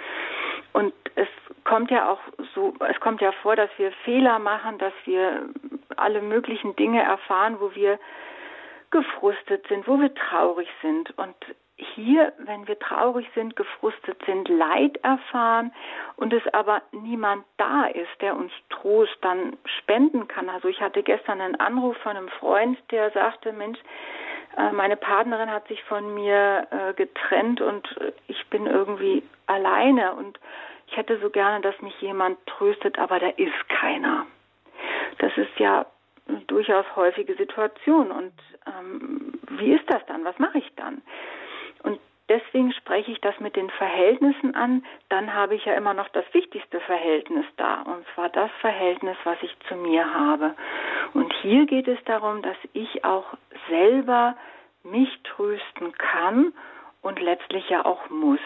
[0.73, 1.29] Und es
[1.65, 2.21] kommt ja auch
[2.55, 5.49] so, es kommt ja vor, dass wir Fehler machen, dass wir
[5.97, 7.99] alle möglichen Dinge erfahren, wo wir
[8.91, 11.17] gefrustet sind, wo wir traurig sind.
[11.19, 11.35] Und
[11.77, 15.73] hier, wenn wir traurig sind, gefrustet sind, Leid erfahren
[16.17, 20.49] und es aber niemand da ist, der uns Trost dann spenden kann.
[20.49, 23.79] Also ich hatte gestern einen Anruf von einem Freund, der sagte, Mensch,
[24.57, 27.87] äh, meine Partnerin hat sich von mir äh, getrennt und
[28.27, 30.39] ich bin irgendwie alleine und
[30.87, 34.27] ich hätte so gerne, dass mich jemand tröstet, aber da ist keiner.
[35.19, 35.85] Das ist ja
[36.47, 38.11] durchaus häufige Situation.
[38.11, 38.33] Und
[38.67, 40.25] ähm, wie ist das dann?
[40.25, 41.03] Was mache ich dann?
[41.83, 44.85] Und deswegen spreche ich das mit den Verhältnissen an.
[45.09, 47.83] Dann habe ich ja immer noch das wichtigste Verhältnis da.
[47.83, 50.55] Und zwar das Verhältnis, was ich zu mir habe.
[51.15, 53.27] Und hier geht es darum, dass ich auch
[53.69, 54.37] selber
[54.83, 56.53] mich trösten kann
[57.03, 58.41] und letztlich ja auch muss.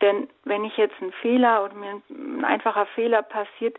[0.00, 3.78] Denn wenn ich jetzt einen Fehler oder mir ein einfacher Fehler passiert,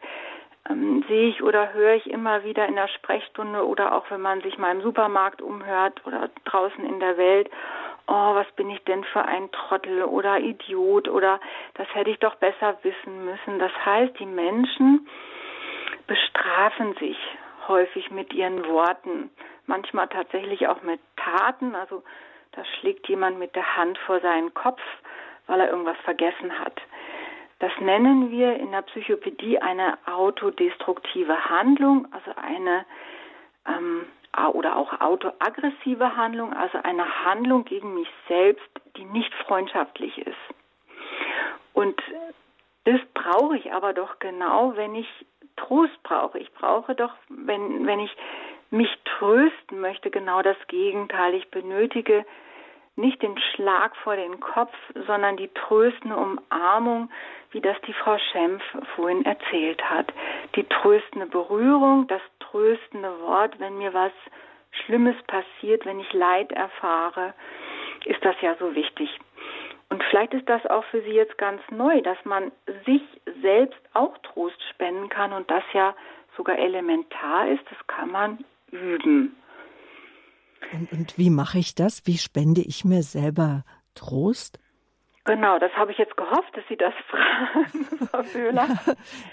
[0.69, 4.41] ähm, sehe ich oder höre ich immer wieder in der Sprechstunde oder auch wenn man
[4.41, 7.49] sich mal im Supermarkt umhört oder draußen in der Welt,
[8.07, 11.39] oh, was bin ich denn für ein Trottel oder Idiot oder
[11.75, 13.59] das hätte ich doch besser wissen müssen.
[13.59, 15.07] Das heißt, die Menschen
[16.07, 17.17] bestrafen sich
[17.67, 19.29] häufig mit ihren Worten,
[19.65, 21.75] manchmal tatsächlich auch mit Taten.
[21.75, 22.03] Also
[22.51, 24.81] da schlägt jemand mit der Hand vor seinen Kopf,
[25.47, 26.81] weil er irgendwas vergessen hat.
[27.61, 32.85] Das nennen wir in der Psychopädie eine autodestruktive Handlung, also eine
[33.67, 34.07] ähm,
[34.53, 40.37] oder auch autoaggressive Handlung, also eine Handlung gegen mich selbst, die nicht freundschaftlich ist.
[41.73, 42.01] Und
[42.85, 45.07] das brauche ich aber doch genau, wenn ich
[45.55, 46.39] Trost brauche.
[46.39, 48.15] Ich brauche doch, wenn, wenn ich
[48.71, 51.35] mich trösten möchte, genau das Gegenteil.
[51.35, 52.25] Ich benötige
[52.95, 54.73] nicht den Schlag vor den Kopf,
[55.07, 57.09] sondern die tröstende Umarmung,
[57.51, 58.63] wie das die Frau Schempf
[58.95, 60.11] vorhin erzählt hat.
[60.55, 64.11] Die tröstende Berührung, das tröstende Wort, wenn mir was
[64.71, 67.33] Schlimmes passiert, wenn ich Leid erfahre,
[68.05, 69.09] ist das ja so wichtig.
[69.89, 72.51] Und vielleicht ist das auch für Sie jetzt ganz neu, dass man
[72.85, 73.01] sich
[73.41, 75.93] selbst auch Trost spenden kann und das ja
[76.37, 78.39] sogar elementar ist, das kann man
[78.71, 79.35] üben.
[80.73, 82.05] Und, und wie mache ich das?
[82.05, 83.63] Wie spende ich mir selber
[83.95, 84.59] Trost?
[85.23, 88.67] Genau, das habe ich jetzt gehofft, dass Sie das fragen, Frau Böhler.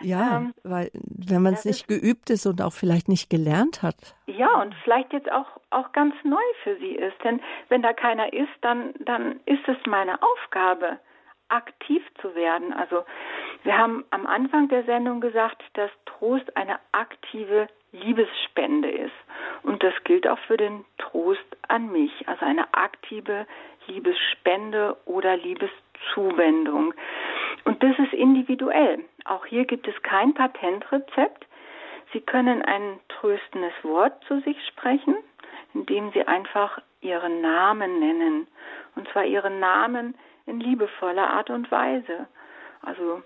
[0.03, 4.15] ja, ähm, weil wenn man es nicht geübt ist und auch vielleicht nicht gelernt hat.
[4.27, 7.17] Ja, und vielleicht jetzt auch, auch ganz neu für Sie ist.
[7.25, 10.99] Denn wenn da keiner ist, dann, dann ist es meine Aufgabe,
[11.49, 12.75] aktiv zu werden.
[12.75, 13.05] Also
[13.63, 19.13] wir haben am Anfang der Sendung gesagt, dass Trost eine aktive Liebesspende ist.
[19.63, 23.47] Und das gilt auch für den Trost an mich, also eine aktive
[23.87, 26.95] Liebesspende oder Liebeszuwendung.
[27.65, 29.05] Und das ist individuell.
[29.25, 31.47] Auch hier gibt es kein Patentrezept.
[32.13, 35.17] Sie können ein tröstendes Wort zu sich sprechen,
[35.75, 38.47] indem Sie einfach Ihren Namen nennen.
[38.97, 40.15] Und zwar Ihren Namen
[40.47, 42.27] in liebevoller Art und Weise.
[42.83, 43.23] Also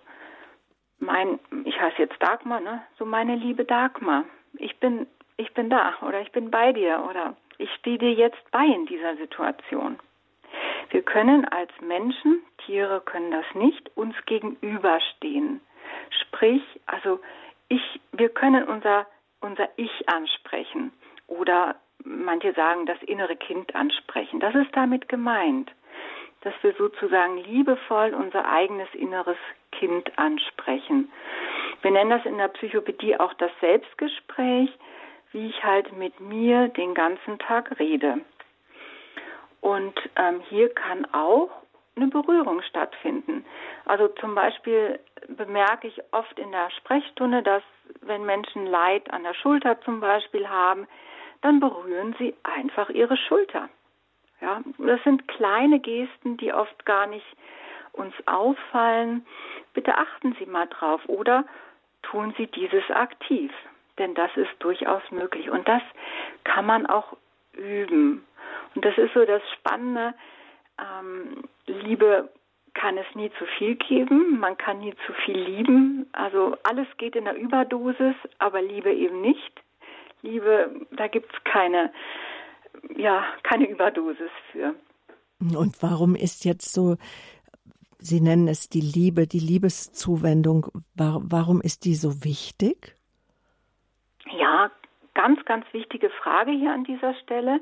[0.99, 2.83] mein, ich heiße jetzt Dagmar, ne?
[2.99, 4.25] So meine liebe Dagmar.
[4.59, 8.51] Ich bin, ich bin da oder ich bin bei dir oder ich stehe dir jetzt
[8.51, 9.99] bei in dieser Situation.
[10.91, 15.61] Wir können als Menschen, Tiere können das nicht, uns gegenüberstehen.
[16.11, 17.21] Sprich, also
[17.69, 19.07] ich, wir können unser,
[19.41, 20.93] unser Ich ansprechen
[21.27, 24.41] oder manche sagen das innere Kind ansprechen.
[24.41, 25.71] Das ist damit gemeint,
[26.43, 29.39] dass wir sozusagen liebevoll unser eigenes inneres
[29.71, 31.11] Kind ansprechen.
[31.83, 34.71] Wir nennen das in der Psychopädie auch das Selbstgespräch,
[35.33, 38.21] wie ich halt mit mir den ganzen Tag rede.
[39.61, 41.51] Und ähm, hier kann auch
[41.97, 43.45] eine Berührung stattfinden.
[43.85, 47.63] Also zum Beispiel bemerke ich oft in der Sprechstunde, dass
[48.01, 50.87] wenn Menschen Leid an der Schulter zum Beispiel haben,
[51.43, 53.69] dann berühren sie einfach ihre Schulter.
[54.41, 57.27] Ja, das sind kleine Gesten, die oft gar nicht
[57.93, 59.27] uns auffallen.
[59.75, 61.45] Bitte achten Sie mal drauf oder
[62.03, 63.51] tun Sie dieses aktiv,
[63.99, 65.83] denn das ist durchaus möglich und das
[66.45, 67.17] kann man auch
[67.53, 68.25] üben.
[68.75, 70.15] Und das ist so das Spannende.
[70.79, 72.31] Ähm, Liebe
[72.75, 76.07] kann es nie zu viel geben, man kann nie zu viel lieben.
[76.13, 79.53] Also alles geht in der Überdosis, aber Liebe eben nicht.
[80.23, 81.93] Liebe, da gibt es keine,
[82.97, 84.75] ja, keine Überdosis für.
[85.57, 86.97] Und warum ist jetzt so,
[88.05, 92.97] Sie nennen es die Liebe, die Liebeszuwendung, warum ist die so wichtig?
[94.31, 94.71] Ja,
[95.15, 97.61] ganz, ganz wichtige Frage hier an dieser Stelle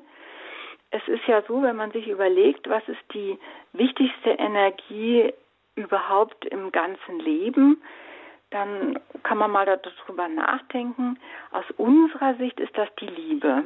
[0.90, 3.38] es ist ja so, wenn man sich überlegt, was ist die
[3.72, 5.32] wichtigste Energie
[5.76, 7.80] überhaupt im ganzen Leben,
[8.50, 11.18] dann kann man mal darüber nachdenken.
[11.52, 13.64] Aus unserer Sicht ist das die Liebe.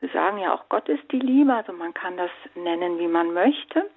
[0.00, 3.32] Wir sagen ja auch, Gott ist die Liebe, also man kann das nennen, wie man
[3.32, 3.90] möchte.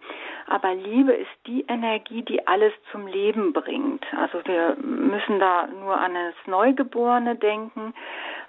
[0.48, 4.04] Aber Liebe ist die Energie, die alles zum Leben bringt.
[4.16, 7.94] Also wir müssen da nur an das Neugeborene denken.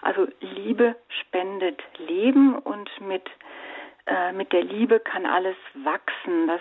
[0.00, 3.28] Also Liebe spendet Leben und mit
[4.06, 6.48] äh, mit der Liebe kann alles wachsen.
[6.48, 6.60] Das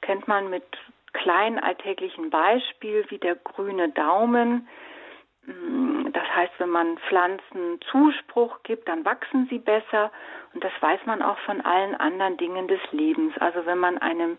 [0.00, 0.64] kennt man mit
[1.12, 4.68] kleinen alltäglichen Beispielen wie der grüne Daumen.
[5.46, 10.10] Mm, das heißt, wenn man Pflanzen Zuspruch gibt, dann wachsen sie besser.
[10.54, 13.36] Und das weiß man auch von allen anderen Dingen des Lebens.
[13.38, 14.38] Also wenn man einem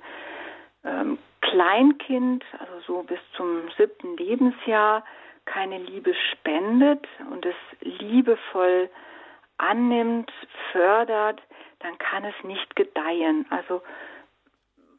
[0.84, 5.04] ähm, Kleinkind, also so bis zum siebten Lebensjahr,
[5.46, 8.90] keine Liebe spendet und es liebevoll
[9.58, 10.32] annimmt,
[10.72, 11.42] fördert,
[11.80, 13.46] dann kann es nicht gedeihen.
[13.50, 13.82] Also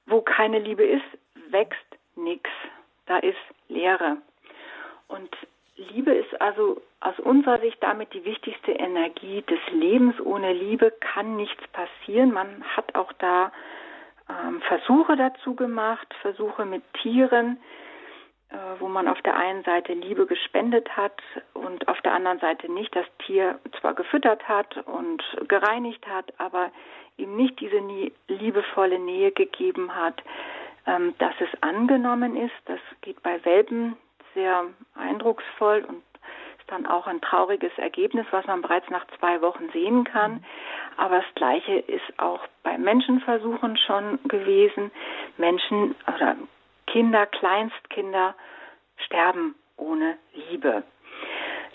[0.07, 1.05] wo keine Liebe ist,
[1.49, 2.51] wächst nichts.
[3.07, 3.39] Da ist
[3.69, 4.19] Leere.
[5.09, 5.31] Und
[5.77, 10.21] Liebe ist also aus unserer Sicht damit die wichtigste Energie des Lebens.
[10.21, 12.33] Ohne Liebe kann nichts passieren.
[12.33, 13.51] Man hat auch da
[14.29, 17.59] ähm, Versuche dazu gemacht, Versuche mit Tieren,
[18.51, 21.21] äh, wo man auf der einen Seite Liebe gespendet hat
[21.55, 26.71] und auf der anderen Seite nicht das Tier zwar gefüttert hat und gereinigt hat, aber
[27.17, 27.81] ihm nicht diese
[28.29, 30.23] liebevolle Nähe gegeben hat,
[30.87, 32.55] ähm, dass es angenommen ist.
[32.67, 33.97] Das geht bei Welpen
[34.35, 34.65] sehr
[34.95, 36.03] eindrucksvoll und
[36.59, 40.45] ist dann auch ein trauriges Ergebnis, was man bereits nach zwei Wochen sehen kann.
[40.97, 44.91] Aber das Gleiche ist auch bei Menschenversuchen schon gewesen.
[45.37, 46.37] Menschen oder
[46.87, 48.35] Kinder, Kleinstkinder
[48.97, 50.85] sterben ohne Liebe.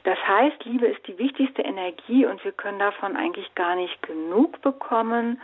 [0.04, 4.62] Das heißt, Liebe ist die wichtigste Energie und wir können davon eigentlich gar nicht genug
[4.62, 5.42] bekommen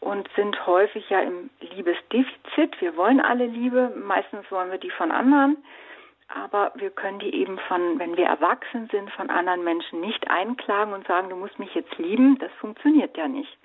[0.00, 2.80] und sind häufig ja im Liebesdefizit.
[2.80, 5.56] Wir wollen alle Liebe, meistens wollen wir die von anderen,
[6.28, 10.92] aber wir können die eben von, wenn wir erwachsen sind, von anderen Menschen nicht einklagen
[10.92, 12.38] und sagen, du musst mich jetzt lieben.
[12.38, 13.56] Das funktioniert ja nicht.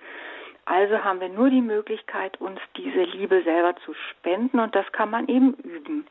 [0.66, 5.09] Also haben wir nur die Möglichkeit, uns diese Liebe selber zu spenden und das kann
[5.09, 6.05] man eben üben.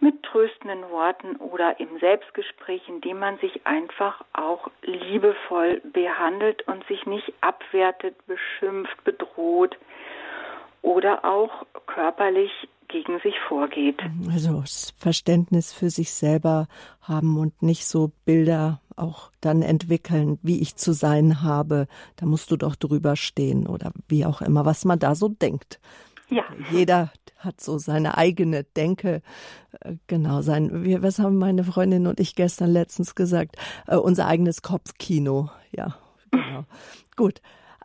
[0.00, 7.06] Mit tröstenden Worten oder im Selbstgespräch, indem man sich einfach auch liebevoll behandelt und sich
[7.06, 9.78] nicht abwertet, beschimpft, bedroht
[10.80, 12.50] oder auch körperlich
[12.92, 13.98] gegen sich vorgeht.
[14.30, 16.68] Also das Verständnis für sich selber
[17.00, 21.88] haben und nicht so Bilder auch dann entwickeln, wie ich zu sein habe.
[22.16, 25.80] Da musst du doch drüber stehen oder wie auch immer, was man da so denkt.
[26.28, 26.44] Ja.
[26.70, 29.22] Jeder hat so seine eigene Denke.
[29.80, 33.56] Äh, genau, sein, wir, was haben meine Freundin und ich gestern letztens gesagt?
[33.90, 35.50] Uh, unser eigenes Kopfkino.
[35.72, 35.96] Ja,
[36.30, 36.64] genau.
[37.16, 37.40] Gut.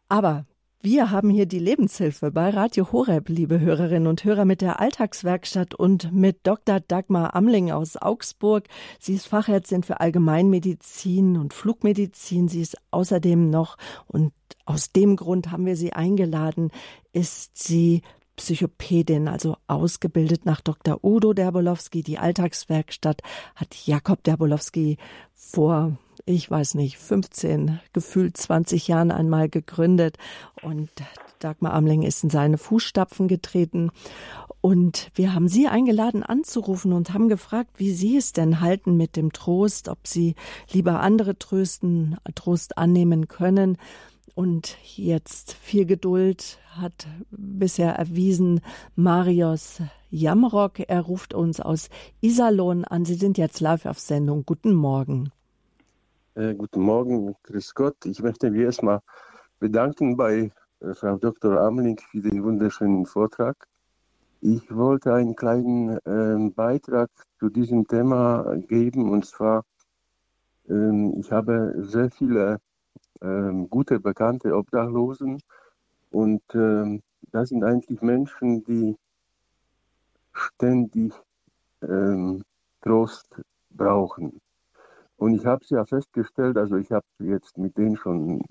[0.10, 0.46] Aber
[0.90, 5.76] wir haben hier die Lebenshilfe bei Radio Horeb, liebe Hörerinnen und Hörer, mit der Alltagswerkstatt
[5.76, 6.80] und mit Dr.
[6.80, 8.70] Dagmar Amling aus Augsburg.
[8.98, 12.48] Sie ist Fachärztin für Allgemeinmedizin und Flugmedizin.
[12.48, 13.76] Sie ist außerdem noch,
[14.06, 14.32] und
[14.64, 16.72] aus dem Grund haben wir sie eingeladen,
[17.12, 18.02] ist sie
[18.38, 21.04] Psychopädin, also ausgebildet nach Dr.
[21.04, 22.02] Udo Derbolowski.
[22.02, 23.24] Die Alltagswerkstatt
[23.56, 24.96] hat Jakob Derbolowski
[25.34, 30.18] vor ich weiß nicht, 15, gefühlt 20 Jahren einmal gegründet
[30.62, 30.90] und
[31.40, 33.92] Dagmar Amling ist in seine Fußstapfen getreten.
[34.62, 39.16] Und wir haben Sie eingeladen anzurufen und haben gefragt, wie Sie es denn halten mit
[39.16, 40.36] dem Trost, ob Sie
[40.72, 43.78] lieber andere trösten, Trost annehmen können.
[44.34, 48.62] Und jetzt viel Geduld hat bisher erwiesen
[48.96, 50.80] Marius Jamrock.
[50.80, 51.90] Er ruft uns aus
[52.22, 53.06] Iserlohn an.
[53.06, 54.44] Sie sind jetzt live auf Sendung.
[54.46, 55.32] Guten Morgen.
[56.38, 58.06] Äh, guten Morgen, grüß Gott.
[58.06, 59.00] Ich möchte mich erstmal
[59.60, 61.60] bedanken bei äh, Frau Dr.
[61.60, 63.56] Amling für den wunderschönen Vortrag.
[64.42, 67.10] Ich wollte einen kleinen äh, Beitrag
[67.40, 69.66] zu diesem Thema geben und zwar,
[70.70, 72.60] ähm, ich habe sehr viele
[73.24, 75.42] ähm, gute bekannte Obdachlosen
[76.12, 78.96] und ähm, das sind eigentlich Menschen, die
[80.34, 81.14] ständig
[82.82, 84.40] Trost brauchen.
[85.18, 88.42] Und ich habe es ja festgestellt, also ich habe jetzt mit denen schon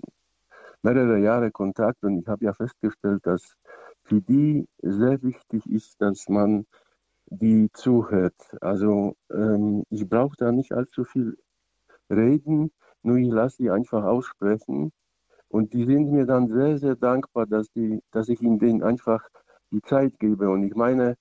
[0.83, 3.55] mehrere Jahre Kontakt und ich habe ja festgestellt, dass
[4.03, 6.65] für die sehr wichtig ist, dass man
[7.29, 8.35] die zuhört.
[8.61, 11.37] Also ähm, ich brauche da nicht allzu viel
[12.09, 12.71] reden,
[13.03, 14.91] nur ich lasse sie einfach aussprechen.
[15.49, 19.25] Und die sind mir dann sehr, sehr dankbar, dass, die, dass ich ihnen einfach
[19.71, 20.49] die Zeit gebe.
[20.49, 21.15] Und ich meine,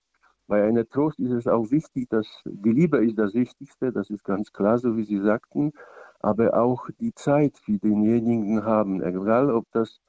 [0.47, 4.24] bei einer Trost ist es auch wichtig, dass die Liebe ist das Wichtigste, das ist
[4.24, 5.72] ganz klar, so wie Sie sagten,
[6.20, 10.01] aber auch die Zeit für denjenigen haben, egal ob das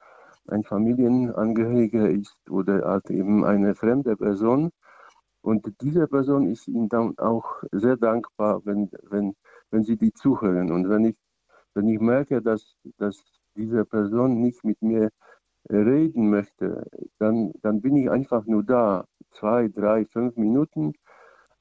[0.46, 4.70] ein Familienangehöriger ist oder halt eben eine fremde Person.
[5.42, 9.34] Und diese Person ist Ihnen dann auch sehr dankbar, wenn, wenn,
[9.70, 10.72] wenn Sie die zuhören.
[10.72, 11.16] Und wenn ich,
[11.74, 13.22] wenn ich merke, dass, dass
[13.56, 15.10] diese Person nicht mit mir
[15.68, 16.86] reden möchte,
[17.18, 20.94] dann, dann bin ich einfach nur da zwei, drei, fünf Minuten.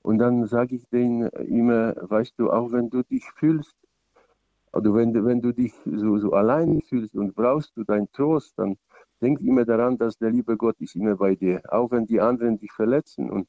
[0.02, 3.76] Und dann sage ich denen immer, weißt du, auch wenn du dich fühlst,
[4.74, 8.54] oder wenn du, wenn du dich so, so allein fühlst und brauchst du deinen Trost,
[8.58, 8.78] dann
[9.22, 12.60] denk immer daran, dass der liebe Gott ist immer bei dir, auch wenn die anderen
[12.60, 13.48] dich verletzen und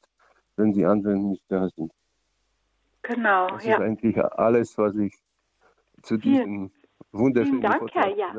[0.55, 1.91] wenn die anderen nicht da sind.
[3.03, 3.75] Genau, das ja.
[3.75, 5.15] ist eigentlich alles, was ich
[6.01, 6.71] zu diesem
[7.11, 8.33] wunderschönen Vielen Dank, Herr ja.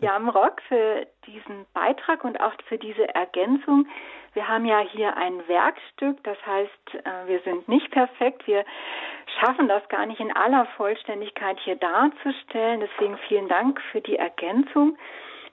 [0.00, 3.86] Jamrock, für diesen Beitrag und auch für diese Ergänzung.
[4.34, 8.46] Wir haben ja hier ein Werkstück, das heißt, äh, wir sind nicht perfekt.
[8.46, 8.64] Wir
[9.40, 12.80] schaffen das gar nicht in aller Vollständigkeit hier darzustellen.
[12.80, 14.96] Deswegen vielen Dank für die Ergänzung.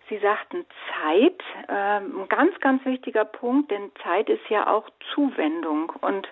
[0.09, 5.91] Sie sagten Zeit, ähm, ein ganz, ganz wichtiger Punkt, denn Zeit ist ja auch Zuwendung
[6.01, 6.27] und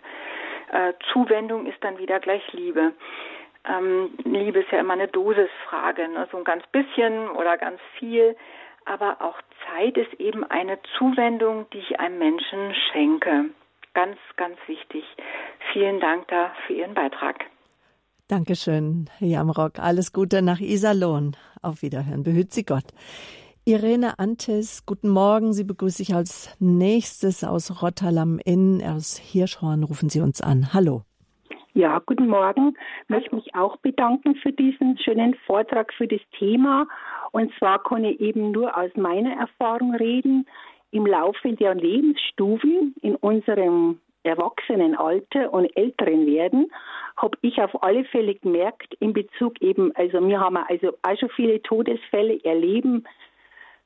[0.72, 2.94] äh, Zuwendung ist dann wieder gleich Liebe.
[3.68, 6.28] Ähm, Liebe ist ja immer eine Dosisfrage, ne?
[6.32, 8.36] so ein ganz bisschen oder ganz viel.
[8.86, 9.38] Aber auch
[9.68, 13.46] Zeit ist eben eine Zuwendung, die ich einem Menschen schenke.
[13.94, 15.04] Ganz, ganz wichtig.
[15.74, 17.46] Vielen Dank da für Ihren Beitrag.
[18.30, 19.80] Dankeschön, Jamrock.
[19.80, 21.36] Alles Gute nach Iserlohn.
[21.62, 22.24] Auf Wiederhören.
[22.24, 22.86] Behüt Sie Gott.
[23.66, 25.52] Irene Antes, guten Morgen.
[25.52, 29.84] Sie begrüße ich als nächstes aus Rotterdam Inn, aus Hirschhorn.
[29.84, 30.74] Rufen Sie uns an.
[30.74, 31.04] Hallo.
[31.78, 32.76] Ja, guten Morgen.
[33.04, 36.88] Ich möchte mich auch bedanken für diesen schönen Vortrag für das Thema.
[37.34, 40.48] Und zwar kann ich eben nur aus meiner Erfahrung reden.
[40.90, 46.72] Im Laufe der Lebensstufen in unserem Erwachsenenalter und älteren werden,
[47.16, 51.30] habe ich auf alle Fälle gemerkt, in Bezug eben, also wir haben also auch schon
[51.30, 53.04] viele Todesfälle erleben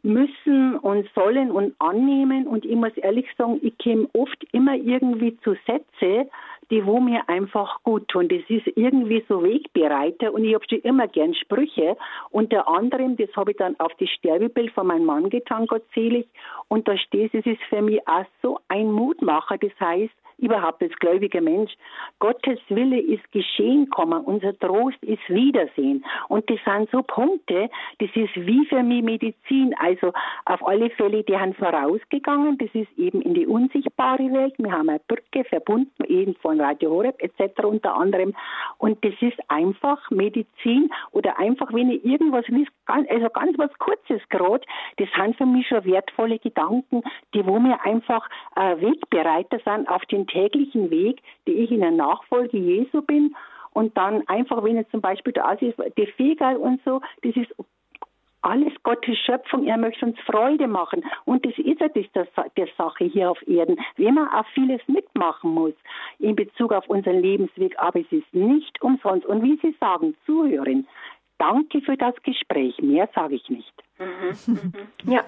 [0.04, 2.48] müssen und sollen und annehmen.
[2.48, 6.30] Und ich muss ehrlich sagen, ich komme oft immer irgendwie zu Sätze,
[6.72, 8.30] die wo mir einfach gut tun.
[8.30, 11.98] Das ist irgendwie so Wegbereiter und ich habe schon immer gern Sprüche.
[12.32, 16.28] Unter anderem, das habe ich dann auf das Sterbebild von meinem Mann getan, Gott selig.
[16.70, 19.58] Und da steht, es ist für mich auch so ein Mutmacher.
[19.58, 21.72] Das heißt, überhaupt als gläubiger Mensch,
[22.20, 26.04] Gottes Wille ist geschehen kommen, unser Trost ist Wiedersehen.
[26.28, 27.70] Und das sind so Punkte,
[28.00, 29.74] das ist wie für mich Medizin.
[29.80, 30.12] Also
[30.46, 34.56] auf alle Fälle, die haben vorausgegangen, das ist eben in die unsichtbare Welt.
[34.58, 37.64] Wir haben eine Brücke verbunden, eben von Radio Horeb etc.
[37.64, 38.34] unter anderem.
[38.78, 44.22] Und das ist einfach Medizin oder einfach, wenn ich irgendwas liest, also ganz was Kurzes
[44.30, 44.66] gerade,
[44.98, 50.04] das sind für mich schon wertvolle Gedanken, die wo mir einfach äh, Wegbereiter sind auf
[50.06, 53.36] den täglichen Weg, die ich in der Nachfolge Jesu bin.
[53.74, 57.54] Und dann einfach, wenn jetzt zum Beispiel da ist, die Fegal und so, das ist
[58.42, 61.04] alles Gottes Schöpfung, er möchte uns Freude machen.
[61.26, 62.06] Und das ist ja das
[62.58, 63.80] der, Sache hier auf Erden.
[63.98, 65.74] Wenn man auch vieles mitmachen muss
[66.20, 69.26] in Bezug auf unseren Lebensweg, aber es ist nicht umsonst.
[69.26, 70.88] Und wie Sie sagen, zuhören.
[71.38, 72.78] Danke für das Gespräch.
[72.82, 73.74] Mehr sage ich nicht.
[74.02, 75.12] Mhm, mhm.
[75.12, 75.24] Ja,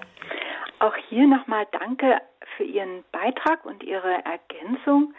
[0.80, 2.20] auch hier nochmal danke
[2.56, 5.14] für Ihren Beitrag und Ihre Ergänzung.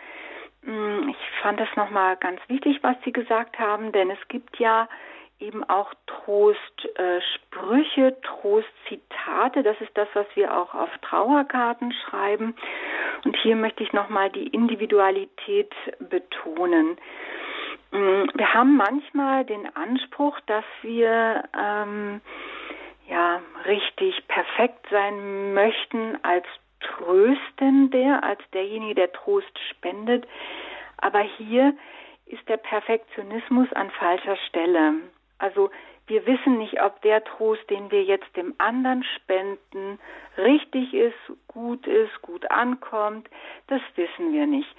[0.63, 4.89] Mm, ich fand das nochmal ganz wichtig, was Sie gesagt haben, denn es gibt ja
[5.39, 9.63] eben auch Trostsprüche, äh, Trostzitate.
[9.63, 12.55] Das ist das, was wir auch auf Trauerkarten schreiben.
[13.25, 16.97] Und hier möchte ich nochmal die Individualität betonen.
[17.91, 22.21] Mm, wir haben manchmal den Anspruch, dass wir ähm,
[23.07, 26.45] ja richtig perfekt sein möchten als
[26.79, 30.27] Tröstende, als derjenige, der Trost spendet.
[30.97, 31.73] Aber hier
[32.25, 34.93] ist der Perfektionismus an falscher Stelle.
[35.37, 35.69] Also
[36.07, 39.99] wir wissen nicht, ob der Trost, den wir jetzt dem anderen spenden,
[40.37, 43.27] richtig ist, gut ist, gut ankommt.
[43.67, 44.69] Das wissen wir nicht.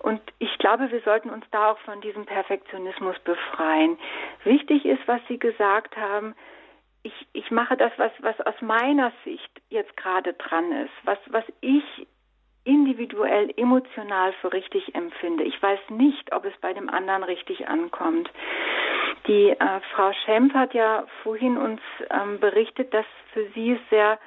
[0.00, 3.96] Und ich glaube, wir sollten uns da auch von diesem Perfektionismus befreien.
[4.42, 6.34] Wichtig ist, was Sie gesagt haben,
[7.02, 11.44] ich, ich mache das, was, was aus meiner Sicht jetzt gerade dran ist, was, was
[11.60, 12.06] ich
[12.64, 15.42] individuell, emotional für richtig empfinde.
[15.44, 18.30] Ich weiß nicht, ob es bei dem anderen richtig ankommt.
[19.26, 21.80] Die äh, Frau Schemp hat ja vorhin uns
[22.10, 24.18] ähm, berichtet, dass für sie es sehr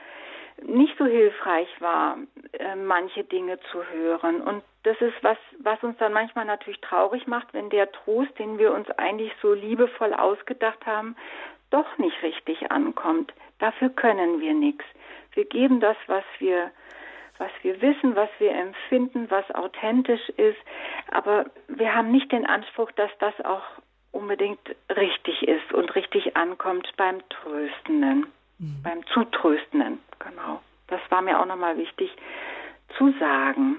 [0.64, 2.18] nicht so hilfreich war,
[2.54, 4.42] äh, manche Dinge zu hören.
[4.42, 8.58] Und das ist was, was uns dann manchmal natürlich traurig macht, wenn der Trost, den
[8.58, 11.16] wir uns eigentlich so liebevoll ausgedacht haben,
[11.72, 13.34] doch nicht richtig ankommt.
[13.60, 14.86] Dafür können wir nichts.
[15.34, 16.72] Wir geben das, was wir,
[17.38, 20.60] was wir wissen, was wir empfinden, was authentisch ist,
[21.12, 23.64] aber wir haben nicht den Anspruch, dass das auch
[24.12, 28.28] unbedingt richtig ist und richtig ankommt beim Tröstenden,
[28.60, 28.82] mhm.
[28.84, 30.00] beim Zutröstenden.
[30.20, 30.62] Genau.
[30.88, 32.10] Das war mir auch nochmal wichtig
[32.98, 33.78] zu sagen.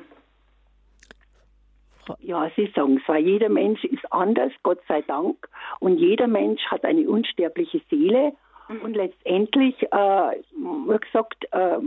[2.21, 5.49] Ja, Sie sagen es, weil jeder Mensch ist anders, Gott sei Dank.
[5.81, 8.33] Und jeder Mensch hat eine unsterbliche Seele.
[8.69, 8.81] Mhm.
[8.83, 11.79] Und letztendlich, äh, wie gesagt, äh,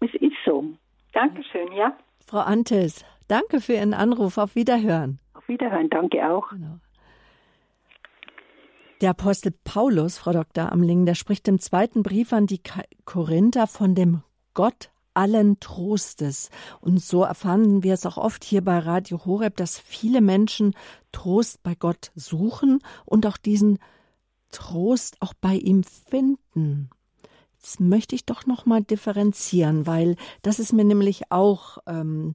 [0.00, 0.64] es ist so.
[1.12, 1.96] Dankeschön, ja.
[2.26, 4.38] Frau Antes, danke für Ihren Anruf.
[4.38, 5.18] Auf Wiederhören.
[5.34, 6.48] Auf Wiederhören, danke auch.
[6.50, 6.78] Genau.
[9.02, 10.72] Der Apostel Paulus, Frau Dr.
[10.72, 12.62] Amling, der spricht im zweiten Brief an die
[13.04, 14.22] Korinther von dem
[14.54, 16.48] Gott allen Trostes.
[16.80, 20.74] Und so erfahren wir es auch oft hier bei Radio Horeb, dass viele Menschen
[21.12, 23.78] Trost bei Gott suchen und auch diesen
[24.50, 26.88] Trost auch bei ihm finden.
[27.56, 32.34] Jetzt möchte ich doch noch mal differenzieren, weil das ist mir nämlich auch ähm,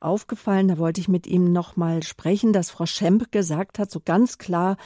[0.00, 0.68] aufgefallen.
[0.68, 4.36] Da wollte ich mit ihm noch mal sprechen, dass Frau Schemp gesagt hat, so ganz
[4.36, 4.76] klar,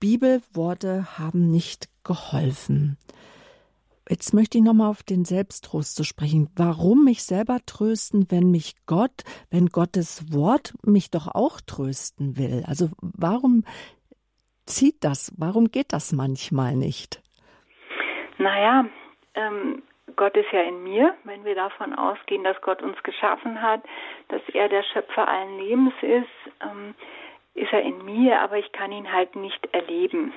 [0.00, 2.98] Bibelworte haben nicht geholfen.
[4.08, 6.48] Jetzt möchte ich nochmal auf den Selbsttrost zu sprechen.
[6.56, 12.62] Warum mich selber trösten, wenn mich Gott, wenn Gottes Wort mich doch auch trösten will?
[12.68, 13.64] Also warum
[14.64, 15.34] zieht das?
[15.36, 17.20] Warum geht das manchmal nicht?
[18.38, 18.86] Naja,
[19.34, 19.82] ähm,
[20.14, 23.82] Gott ist ja in mir, wenn wir davon ausgehen, dass Gott uns geschaffen hat,
[24.28, 26.94] dass er der Schöpfer allen Lebens ist, ähm,
[27.56, 30.32] ist er in mir, aber ich kann ihn halt nicht erleben.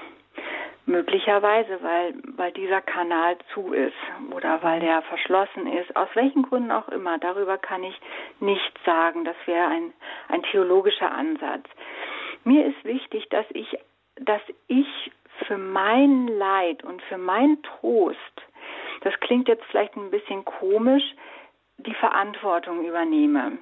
[0.85, 3.93] Möglicherweise, weil, weil dieser Kanal zu ist
[4.31, 7.19] oder weil der verschlossen ist, aus welchen Gründen auch immer.
[7.19, 7.99] Darüber kann ich
[8.39, 9.23] nichts sagen.
[9.23, 9.93] Das wäre ein,
[10.29, 11.65] ein theologischer Ansatz.
[12.43, 13.77] Mir ist wichtig, dass ich,
[14.15, 15.11] dass ich
[15.45, 18.17] für mein Leid und für meinen Trost,
[19.01, 21.03] das klingt jetzt vielleicht ein bisschen komisch,
[21.77, 23.59] die Verantwortung übernehme.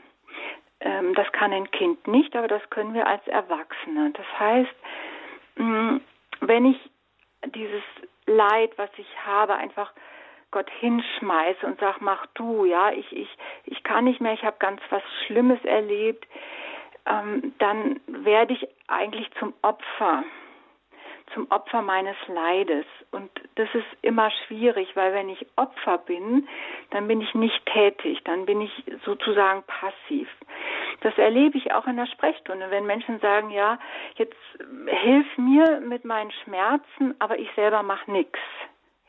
[0.80, 4.12] Ähm, das kann ein Kind nicht, aber das können wir als Erwachsene.
[4.12, 4.76] Das heißt,
[5.56, 5.98] mm,
[6.42, 6.90] wenn ich
[7.46, 7.84] dieses
[8.26, 9.92] Leid, was ich habe, einfach
[10.52, 14.58] Gott hinschmeiße und sag, mach du, ja, ich, ich, ich kann nicht mehr, ich habe
[14.60, 16.26] ganz was Schlimmes erlebt,
[17.06, 20.24] ähm, dann werde ich eigentlich zum Opfer
[21.34, 22.86] zum Opfer meines Leides.
[23.12, 26.48] Und das ist immer schwierig, weil wenn ich Opfer bin,
[26.92, 30.28] dann bin ich nicht tätig, dann bin ich sozusagen passiv.
[31.02, 33.80] Das erlebe ich auch in der Sprechstunde, wenn Menschen sagen, ja,
[34.16, 34.38] jetzt
[34.88, 38.40] hilf mir mit meinen Schmerzen, aber ich selber mache nichts.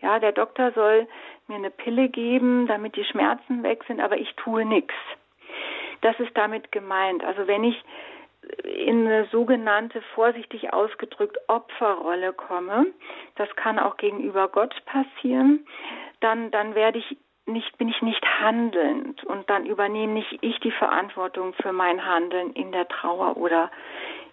[0.00, 1.08] Ja, der Doktor soll
[1.48, 4.94] mir eine Pille geben, damit die Schmerzen weg sind, aber ich tue nichts.
[6.02, 7.24] Das ist damit gemeint.
[7.24, 7.82] Also wenn ich
[8.64, 12.86] in eine sogenannte, vorsichtig ausgedrückt, Opferrolle komme,
[13.36, 15.66] das kann auch gegenüber Gott passieren,
[16.20, 20.70] dann, dann werde ich nicht, bin ich nicht handelnd und dann übernehme nicht ich die
[20.70, 23.70] Verantwortung für mein Handeln in der Trauer oder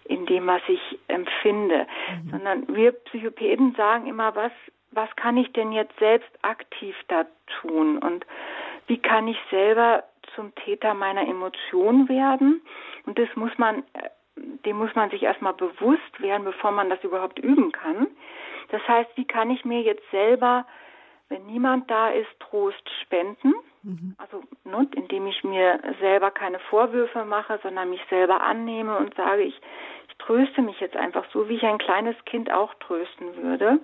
[0.04, 1.86] in dem, was ich empfinde,
[2.24, 2.30] mhm.
[2.30, 4.52] sondern wir Psychopäden sagen immer, was,
[4.92, 7.26] was kann ich denn jetzt selbst aktiv da
[7.60, 7.98] tun?
[7.98, 8.24] Und
[8.86, 12.62] wie kann ich selber zum Täter meiner Emotionen werden.
[13.06, 13.82] Und das muss man,
[14.36, 18.08] dem muss man sich erstmal bewusst werden, bevor man das überhaupt üben kann.
[18.68, 20.66] Das heißt, wie kann ich mir jetzt selber,
[21.28, 23.54] wenn niemand da ist, Trost spenden?
[23.82, 24.16] Mhm.
[24.18, 29.42] Also, ne, indem ich mir selber keine Vorwürfe mache, sondern mich selber annehme und sage,
[29.42, 29.58] ich,
[30.08, 33.78] ich tröste mich jetzt einfach so, wie ich ein kleines Kind auch trösten würde.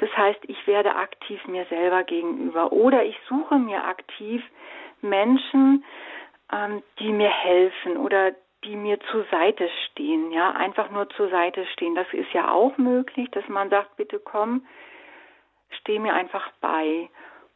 [0.00, 4.42] Das heißt, ich werde aktiv mir selber gegenüber oder ich suche mir aktiv
[5.02, 5.84] Menschen,
[6.52, 8.32] ähm, die mir helfen oder
[8.64, 11.94] die mir zur Seite stehen, ja, einfach nur zur Seite stehen.
[11.94, 14.66] Das ist ja auch möglich, dass man sagt, bitte komm,
[15.80, 17.08] steh mir einfach bei.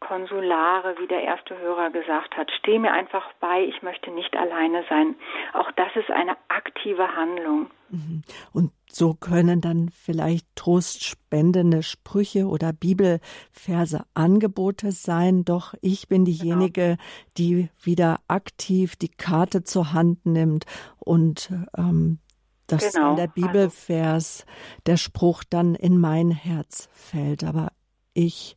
[0.07, 4.85] Konsulare, wie der erste Hörer gesagt hat, steh mir einfach bei, ich möchte nicht alleine
[4.89, 5.17] sein.
[5.55, 7.71] Auch das ist eine aktive Handlung.
[7.89, 8.23] Mhm.
[8.53, 15.45] Und so können dann vielleicht trostspendende Sprüche oder Bibelverse Angebote sein.
[15.45, 17.03] Doch ich bin diejenige, genau.
[17.39, 20.67] die wieder aktiv die Karte zur Hand nimmt
[20.99, 22.19] und ähm,
[22.67, 23.09] dass genau.
[23.09, 24.47] dann der also Bibelvers,
[24.87, 27.45] der Spruch dann in mein Herz fällt.
[27.45, 27.73] Aber
[28.13, 28.57] ich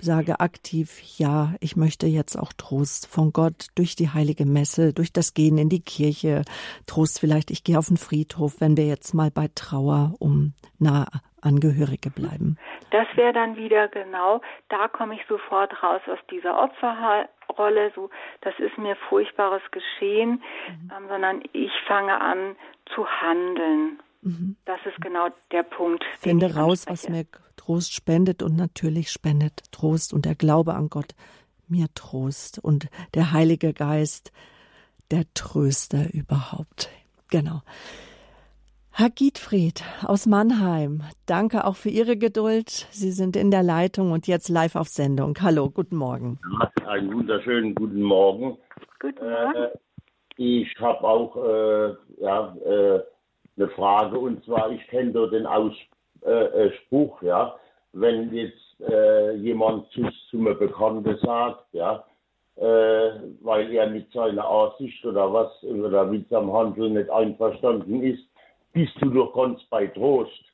[0.00, 5.12] sage aktiv, ja, ich möchte jetzt auch Trost von Gott durch die heilige Messe, durch
[5.12, 6.42] das Gehen in die Kirche.
[6.86, 11.06] Trost vielleicht, ich gehe auf den Friedhof, wenn wir jetzt mal bei Trauer um nahe
[11.42, 12.58] Angehörige bleiben.
[12.90, 18.10] Das wäre dann wieder genau, da komme ich sofort raus aus dieser Opferrolle, so,
[18.42, 20.92] das ist mir furchtbares Geschehen, mhm.
[20.96, 22.56] ähm, sondern ich fange an
[22.94, 24.00] zu handeln.
[24.22, 24.56] Mhm.
[24.64, 26.04] Das ist genau der Punkt.
[26.18, 31.14] Finde raus, was mir Trost spendet und natürlich spendet Trost und der Glaube an Gott
[31.68, 34.32] mir Trost und der Heilige Geist
[35.10, 36.90] der Tröster überhaupt.
[37.30, 37.62] Genau.
[38.92, 42.68] Herr Giedfried aus Mannheim, danke auch für Ihre Geduld.
[42.90, 45.38] Sie sind in der Leitung und jetzt live auf Sendung.
[45.40, 46.38] Hallo, guten Morgen.
[46.86, 48.58] Einen wunderschönen guten Morgen.
[48.98, 49.54] Guten Morgen.
[49.54, 49.68] Äh,
[50.36, 53.00] ich habe auch äh, ja, äh,
[53.56, 57.56] eine Frage und zwar, ich kenne so den Ausspruch, äh, ja,
[57.92, 62.04] wenn jetzt äh, jemand zu, zu mir Bekannte sagt, ja,
[62.56, 68.22] äh, weil er mit seiner Aussicht oder was oder mit seinem Handeln nicht einverstanden ist,
[68.72, 70.44] bist du doch ganz bei Trost.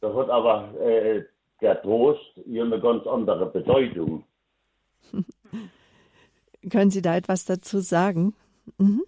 [0.00, 1.24] Da hat aber äh,
[1.60, 4.24] der Trost hier eine ganz andere Bedeutung.
[6.70, 8.34] Können Sie da etwas dazu sagen?
[8.78, 9.04] Mhm.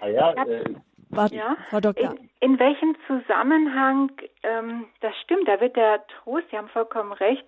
[0.00, 0.64] Ah ja, äh,
[1.12, 1.56] Warte, ja.
[1.68, 2.14] Frau Doktor.
[2.40, 4.10] In, in welchem Zusammenhang,
[4.42, 7.44] ähm, das stimmt, da wird der Trost, Sie haben vollkommen recht,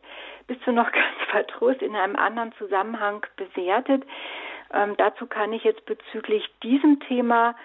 [0.46, 4.04] bist du noch ganz vertrost in einem anderen Zusammenhang bewertet.
[4.72, 7.56] Ähm, dazu kann ich jetzt bezüglich diesem Thema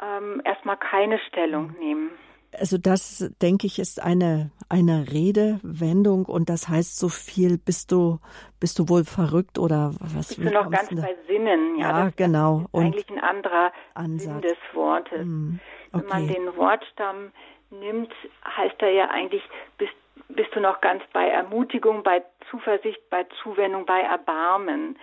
[0.00, 2.10] ähm, erstmal keine Stellung nehmen.
[2.58, 8.18] Also das, denke ich, ist eine, eine Redewendung und das heißt so viel, bist du,
[8.60, 10.34] bist du wohl verrückt oder was?
[10.34, 12.04] Bist du noch ganz bei Sinnen, ja.
[12.04, 12.60] Ja, genau.
[12.72, 14.24] Ist eigentlich ein anderer Ansatz.
[14.24, 15.24] Sinn des Wortes.
[15.26, 15.56] Mm,
[15.92, 16.04] okay.
[16.04, 17.32] Wenn man den Wortstamm
[17.70, 18.12] nimmt,
[18.44, 19.42] heißt er ja eigentlich,
[19.78, 19.92] bist,
[20.28, 24.98] bist du noch ganz bei Ermutigung, bei Zuversicht, bei Zuwendung, bei Erbarmen.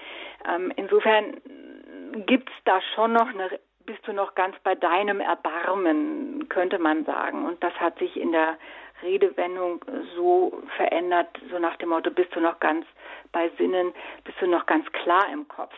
[0.48, 1.42] Ähm, insofern
[2.26, 3.60] gibt es da schon noch eine
[3.90, 7.44] bist du noch ganz bei deinem Erbarmen, könnte man sagen.
[7.48, 8.56] Und das hat sich in der
[9.02, 9.84] Redewendung
[10.16, 12.86] so verändert, so nach dem Motto, bist du noch ganz
[13.32, 13.92] bei Sinnen,
[14.26, 15.74] bist du noch ganz klar im Kopf.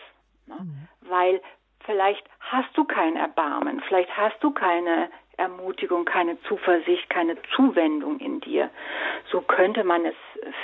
[0.46, 0.56] Ne?
[0.60, 0.88] Mhm.
[1.10, 1.42] Weil
[1.86, 8.42] vielleicht hast du kein Erbarmen, vielleicht hast du keine Ermutigung, keine Zuversicht, keine Zuwendung in
[8.42, 8.70] dir.
[9.32, 10.16] So könnte man es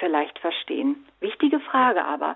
[0.01, 1.07] vielleicht verstehen.
[1.21, 2.35] Wichtige Frage aber.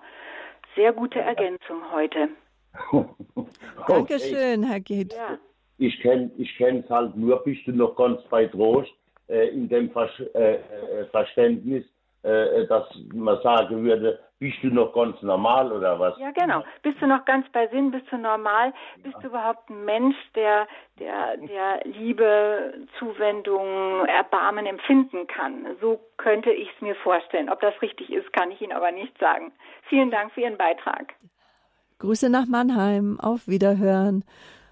[0.77, 2.29] Sehr gute Ergänzung heute.
[3.87, 5.13] Dankeschön, Herr Geht.
[5.13, 5.37] Ja.
[5.77, 8.91] Ich kenne ich es halt nur, bist du noch ganz bei Trost,
[9.27, 11.83] äh, in dem Ver äh, äh, Verständnis,
[12.23, 16.17] äh, dass man sagen würde, bist du noch ganz normal oder was?
[16.19, 16.63] Ja, genau.
[16.81, 17.91] Bist du noch ganz bei Sinn?
[17.91, 18.73] Bist du normal?
[19.03, 20.67] Bist du überhaupt ein Mensch, der,
[20.99, 25.77] der, der Liebe, Zuwendung, Erbarmen empfinden kann?
[25.79, 27.49] So könnte ich es mir vorstellen.
[27.49, 29.51] Ob das richtig ist, kann ich Ihnen aber nicht sagen.
[29.89, 31.13] Vielen Dank für Ihren Beitrag.
[32.01, 33.17] Grüße nach Mannheim.
[33.19, 34.25] Auf Wiederhören.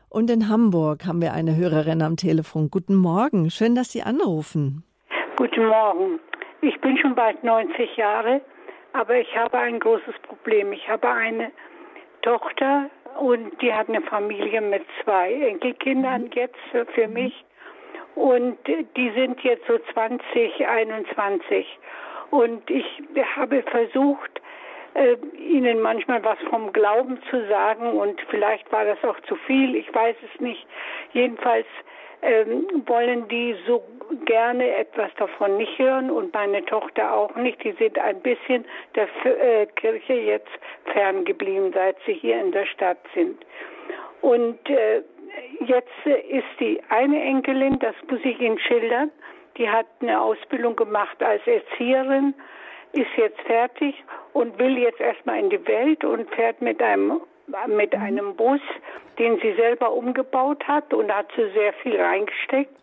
[0.09, 2.69] Und in Hamburg haben wir eine Hörerin am Telefon.
[2.69, 3.49] Guten Morgen.
[3.49, 4.83] Schön, dass Sie anrufen.
[5.37, 6.19] Guten Morgen.
[6.61, 8.41] Ich bin schon bald 90 Jahre
[8.93, 10.71] aber ich habe ein großes Problem.
[10.73, 11.51] Ich habe eine
[12.21, 16.31] Tochter und die hat eine Familie mit zwei Enkelkindern mhm.
[16.33, 17.13] jetzt für, mhm.
[17.13, 17.45] mich.
[18.15, 21.65] Und die sind jetzt so 20, 21.
[22.31, 22.85] Und ich
[23.35, 24.41] habe versucht,
[24.93, 29.75] äh, ihnen manchmal was vom Glauben zu sagen und vielleicht war das auch zu viel,
[29.75, 30.65] ich weiß es nicht.
[31.13, 31.67] Jedenfalls
[32.21, 33.83] ähm, wollen die so
[34.25, 37.63] gerne etwas davon nicht hören und meine Tochter auch nicht.
[37.63, 38.65] Die sind ein bisschen
[38.95, 40.49] der äh, Kirche jetzt
[40.85, 43.45] ferngeblieben, seit sie hier in der Stadt sind.
[44.21, 45.01] Und äh,
[45.65, 49.11] jetzt ist die eine Enkelin, das muss ich Ihnen schildern,
[49.57, 52.33] die hat eine Ausbildung gemacht als Erzieherin,
[52.93, 53.95] ist jetzt fertig
[54.33, 57.21] und will jetzt erstmal in die Welt und fährt mit einem
[57.67, 58.01] mit mhm.
[58.01, 58.61] einem Bus,
[59.17, 62.75] den sie selber umgebaut hat und hat sie sehr viel reingesteckt.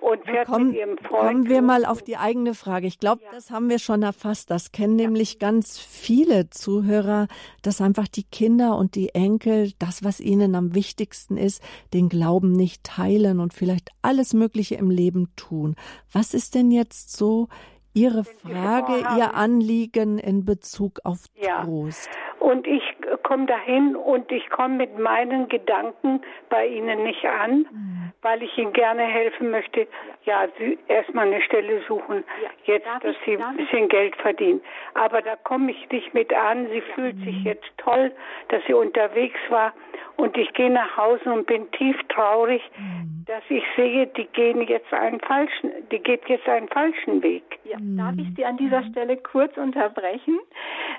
[0.00, 1.20] Und fährt komm, mit ihrem Freund.
[1.20, 2.86] Kommen wir mal auf die eigene Frage.
[2.86, 3.32] Ich glaube, ja.
[3.32, 4.50] das haben wir schon erfasst.
[4.50, 5.04] Das kennen ja.
[5.04, 7.28] nämlich ganz viele Zuhörer,
[7.60, 11.62] dass einfach die Kinder und die Enkel das, was ihnen am wichtigsten ist,
[11.92, 15.76] den Glauben nicht teilen und vielleicht alles Mögliche im Leben tun.
[16.10, 17.48] Was ist denn jetzt so
[17.94, 22.08] Ihre Frage, Ihr Anliegen in Bezug auf Trost?
[22.38, 22.82] Und ich
[23.22, 28.12] komme dahin und ich komme mit meinen Gedanken bei Ihnen nicht an, mhm.
[28.22, 29.86] weil ich Ihnen gerne helfen möchte.
[30.24, 32.50] Ja, Sie erstmal eine Stelle suchen, ja.
[32.64, 33.90] jetzt, darf dass ich, Sie ein bisschen ich?
[33.90, 34.60] Geld verdienen.
[34.94, 36.66] Aber da komme ich nicht mit an.
[36.70, 36.94] Sie ja.
[36.94, 37.24] fühlt mhm.
[37.24, 38.10] sich jetzt toll,
[38.48, 39.72] dass sie unterwegs war.
[40.20, 43.24] Und ich gehe nach Hause und bin tief traurig, mhm.
[43.26, 47.58] dass ich sehe, die gehen jetzt einen falschen, die geht jetzt einen falschen Weg.
[47.64, 48.90] Ja, darf ich Sie an dieser mhm.
[48.90, 50.38] Stelle kurz unterbrechen?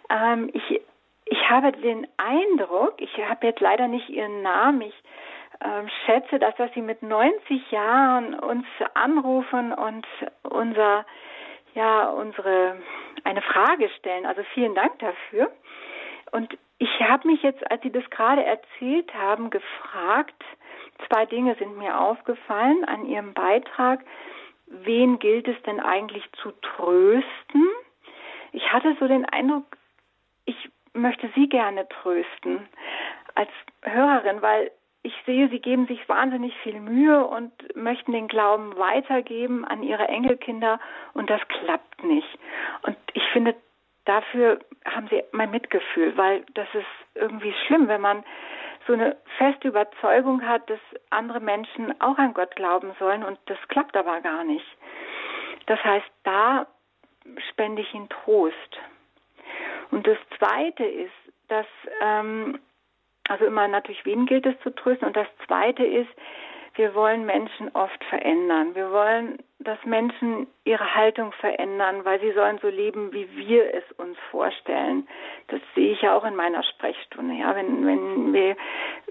[0.09, 0.81] Ähm, ich
[1.25, 5.03] ich habe den Eindruck, ich habe jetzt leider nicht Ihren Namen, ich
[5.59, 8.65] äh, schätze, dass, dass Sie mit 90 Jahren uns
[8.95, 10.05] anrufen und
[10.43, 11.05] unser,
[11.75, 12.75] ja, unsere,
[13.23, 14.25] eine Frage stellen.
[14.25, 15.51] Also vielen Dank dafür.
[16.31, 20.43] Und ich habe mich jetzt, als Sie das gerade erzählt haben, gefragt,
[21.07, 24.03] zwei Dinge sind mir aufgefallen an Ihrem Beitrag.
[24.65, 27.69] Wen gilt es denn eigentlich zu trösten?
[28.51, 29.77] Ich hatte so den Eindruck,
[30.45, 32.67] ich möchte Sie gerne trösten
[33.35, 33.51] als
[33.83, 34.71] Hörerin, weil
[35.03, 40.07] ich sehe, Sie geben sich wahnsinnig viel Mühe und möchten den Glauben weitergeben an Ihre
[40.07, 40.79] Enkelkinder
[41.13, 42.39] und das klappt nicht.
[42.81, 43.53] Und ich finde,
[44.05, 46.85] dafür haben Sie mein Mitgefühl, weil das ist
[47.15, 48.23] irgendwie schlimm, wenn man
[48.87, 50.79] so eine feste Überzeugung hat, dass
[51.11, 54.65] andere Menschen auch an Gott glauben sollen und das klappt aber gar nicht.
[55.67, 56.67] Das heißt, da
[57.49, 58.79] spende ich Ihnen Trost.
[59.91, 61.11] Und das Zweite ist,
[61.47, 61.67] dass,
[62.01, 62.59] ähm,
[63.27, 65.07] also immer natürlich, wen gilt es zu trösten?
[65.07, 66.09] Und das Zweite ist,
[66.75, 68.75] wir wollen Menschen oft verändern.
[68.75, 73.83] Wir wollen, dass Menschen ihre Haltung verändern, weil sie sollen so leben, wie wir es
[73.97, 75.07] uns vorstellen.
[75.49, 77.35] Das sehe ich ja auch in meiner Sprechstunde.
[77.35, 78.55] Ja, wenn, wenn wir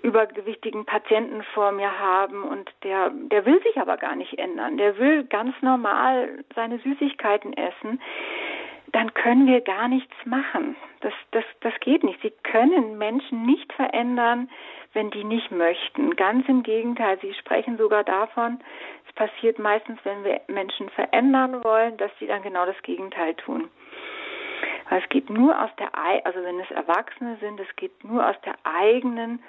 [0.02, 4.78] übergewichtigen Patienten vor mir haben und der, der will sich aber gar nicht ändern.
[4.78, 8.00] Der will ganz normal seine Süßigkeiten essen
[8.92, 10.76] dann können wir gar nichts machen.
[11.00, 12.20] Das, das, das geht nicht.
[12.22, 14.50] Sie können Menschen nicht verändern,
[14.92, 16.16] wenn die nicht möchten.
[16.16, 18.58] Ganz im Gegenteil, Sie sprechen sogar davon,
[19.10, 23.68] es passiert meistens, wenn wir Menschen verändern wollen, dass sie dann genau das Gegenteil tun.
[24.88, 25.90] Weil es geht nur aus der,
[26.24, 29.42] also wenn es Erwachsene sind, es geht nur aus der eigenen,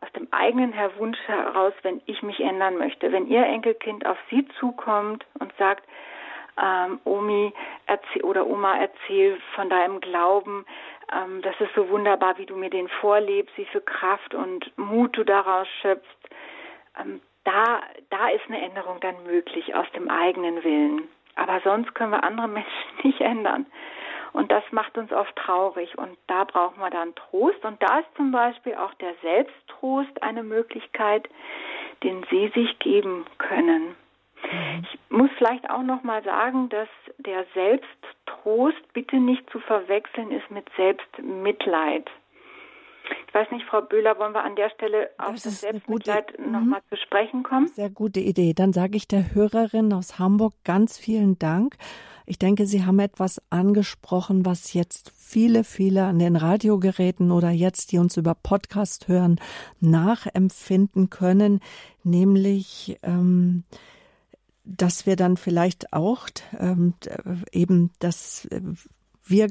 [0.00, 3.10] aus dem eigenen Wunsch heraus, wenn ich mich ändern möchte.
[3.10, 5.84] Wenn Ihr Enkelkind auf Sie zukommt und sagt,
[6.62, 7.52] ähm, Omi
[7.94, 10.64] erzähl, oder Oma erzähl von deinem Glauben.
[11.12, 15.16] Ähm, das ist so wunderbar, wie du mir den vorlebst, wie viel Kraft und Mut
[15.16, 16.18] du daraus schöpfst.
[17.00, 21.08] Ähm, da, da ist eine Änderung dann möglich aus dem eigenen Willen.
[21.36, 22.70] Aber sonst können wir andere Menschen
[23.02, 23.66] nicht ändern.
[24.32, 25.96] Und das macht uns oft traurig.
[25.96, 27.64] Und da brauchen wir dann Trost.
[27.64, 31.28] Und da ist zum Beispiel auch der Selbsttrost eine Möglichkeit,
[32.02, 33.94] den Sie sich geben können.
[34.82, 36.88] Ich muss vielleicht auch noch mal sagen, dass
[37.18, 42.08] der Selbsttrost bitte nicht zu verwechseln ist mit Selbstmitleid.
[43.28, 46.62] Ich weiß nicht, Frau Böhler, wollen wir an der Stelle auf das, das Selbstmitleid noch
[46.62, 47.68] mal zu sprechen kommen?
[47.68, 48.54] Sehr gute Idee.
[48.54, 51.76] Dann sage ich der Hörerin aus Hamburg ganz vielen Dank.
[52.26, 57.92] Ich denke, Sie haben etwas angesprochen, was jetzt viele, viele an den Radiogeräten oder jetzt,
[57.92, 59.38] die uns über Podcast hören,
[59.80, 61.60] nachempfinden können,
[62.02, 63.64] nämlich ähm,
[64.64, 66.26] dass wir dann vielleicht auch
[66.58, 66.94] ähm,
[67.52, 68.48] eben, dass
[69.24, 69.48] wir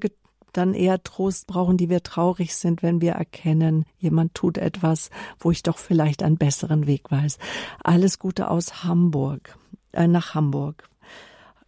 [0.54, 5.10] dann eher Trost brauchen, die wir traurig sind, wenn wir erkennen, jemand tut etwas,
[5.40, 7.40] wo ich doch vielleicht einen besseren Weg weiß.
[7.84, 9.58] Alles Gute aus Hamburg,
[9.92, 10.88] äh, nach Hamburg.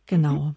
[0.05, 0.33] Genau.
[0.33, 0.55] Mhm.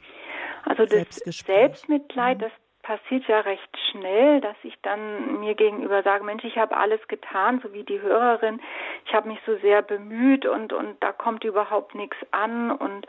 [0.64, 1.16] Also das
[1.46, 2.52] Selbstmitleid, das
[2.88, 7.60] passiert ja recht schnell, dass ich dann mir gegenüber sage, Mensch, ich habe alles getan,
[7.62, 8.62] so wie die Hörerin,
[9.04, 13.06] ich habe mich so sehr bemüht und und da kommt überhaupt nichts an und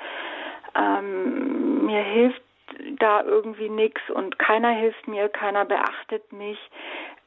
[0.76, 2.42] ähm, mir hilft
[3.00, 6.60] da irgendwie nichts und keiner hilft mir, keiner beachtet mich.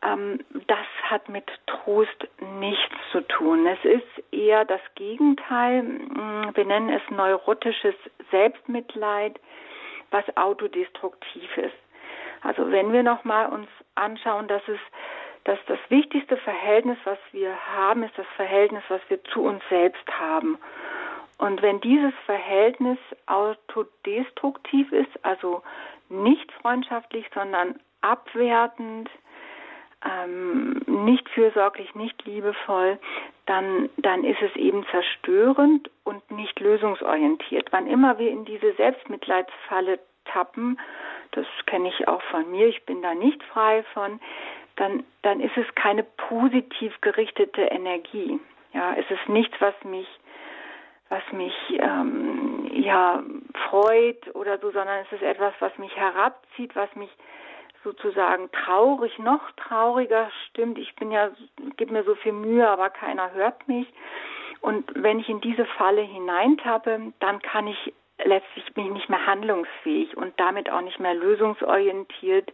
[0.03, 2.29] Ähm, das hat mit Trost
[2.59, 3.67] nichts zu tun.
[3.67, 5.85] Es ist eher das Gegenteil.
[5.85, 7.95] Mm, wir nennen es neurotisches
[8.31, 9.41] Selbstmitleid,
[10.11, 11.83] was autodestruktiv ist.
[12.43, 14.79] Also wenn wir nochmal uns anschauen, dass es
[15.45, 20.07] dass das wichtigste Verhältnis, was wir haben, ist das Verhältnis, was wir zu uns selbst
[20.09, 20.59] haben.
[21.39, 25.63] Und wenn dieses Verhältnis autodestruktiv ist, also
[26.09, 29.11] nicht freundschaftlich, sondern abwertend,
[30.05, 32.99] ähm, nicht fürsorglich, nicht liebevoll,
[33.47, 37.73] dann, dann ist es eben zerstörend und nicht lösungsorientiert.
[37.73, 40.79] Wann immer wir in diese Selbstmitleidsfalle tappen,
[41.33, 44.21] das kenne ich auch von mir, ich bin da nicht frei von,
[44.77, 48.41] dann, dann ist es keine positiv gerichtete Energie.
[48.73, 50.09] Ja, es ist nichts, was mich
[51.13, 53.23] was mich ähm, ja
[53.69, 57.11] freut oder so, sondern es ist etwas, was mich herabzieht, was mich
[57.85, 60.79] sozusagen traurig, noch trauriger stimmt.
[60.79, 61.31] Ich bin ja,
[61.77, 63.87] gebe mir so viel Mühe, aber keiner hört mich.
[64.63, 67.93] Und wenn ich in diese Falle hineintappe, dann kann ich
[68.25, 72.53] letztlich bin ich nicht mehr handlungsfähig und damit auch nicht mehr lösungsorientiert,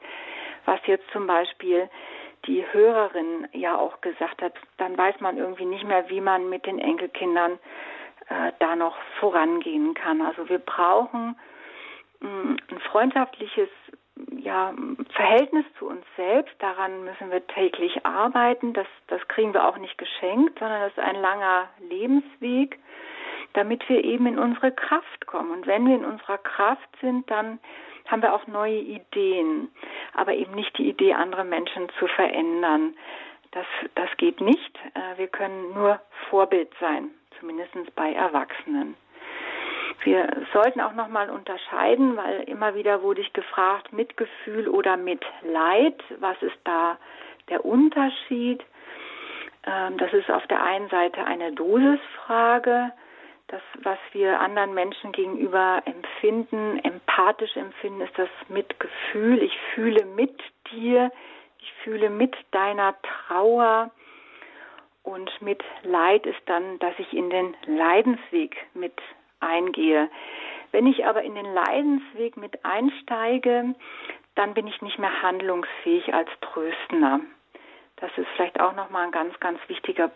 [0.65, 1.89] was jetzt zum Beispiel
[2.47, 6.67] die Hörerin ja auch gesagt hat, dann weiß man irgendwie nicht mehr, wie man mit
[6.67, 7.59] den Enkelkindern
[8.29, 10.23] äh, da noch vorangehen kann.
[10.23, 11.37] Also wir brauchen
[12.21, 13.69] mh, mm, ein freundschaftliches
[14.37, 14.75] ja,
[15.15, 16.55] Verhältnis zu uns selbst.
[16.59, 18.73] Daran müssen wir täglich arbeiten.
[18.73, 22.79] Das, das kriegen wir auch nicht geschenkt, sondern das ist ein langer Lebensweg,
[23.59, 25.51] damit wir eben in unsere Kraft kommen.
[25.51, 27.59] Und wenn wir in unserer Kraft sind, dann
[28.07, 29.69] haben wir auch neue Ideen,
[30.15, 32.95] aber eben nicht die Idee, andere Menschen zu verändern.
[33.51, 34.79] Das, das geht nicht.
[34.95, 36.01] Äh, wir können nur
[36.31, 38.95] Vorbild sein zumindest bei Erwachsenen.
[40.05, 46.01] Wir sollten auch nochmal unterscheiden, weil immer wieder wurde ich gefragt, Mitgefühl oder Mitleid.
[46.21, 46.97] Was ist da
[47.49, 48.63] der Unterschied?
[49.67, 52.93] Ähm, das ist auf der einen Seite eine Dosisfrage.
[53.49, 59.43] Das, was wir anderen Menschen gegenüber empfinden, empathisch empfinden, ist das Mitgefühl.
[59.43, 60.39] Ich fühle mit
[60.71, 61.11] dir,
[61.59, 63.91] ich fühle mit deiner Trauer.
[65.03, 68.93] Und mit Leid ist dann, dass ich in den Leidensweg mit
[69.41, 70.11] eingehe.
[70.71, 73.75] Wenn ich aber in den Leidensweg mit einsteige,
[74.35, 77.21] dann bin ich nicht mehr handlungsfähig als Tröstender.
[77.97, 80.11] Das ist vielleicht auch nochmal ein ganz, ganz wichtiger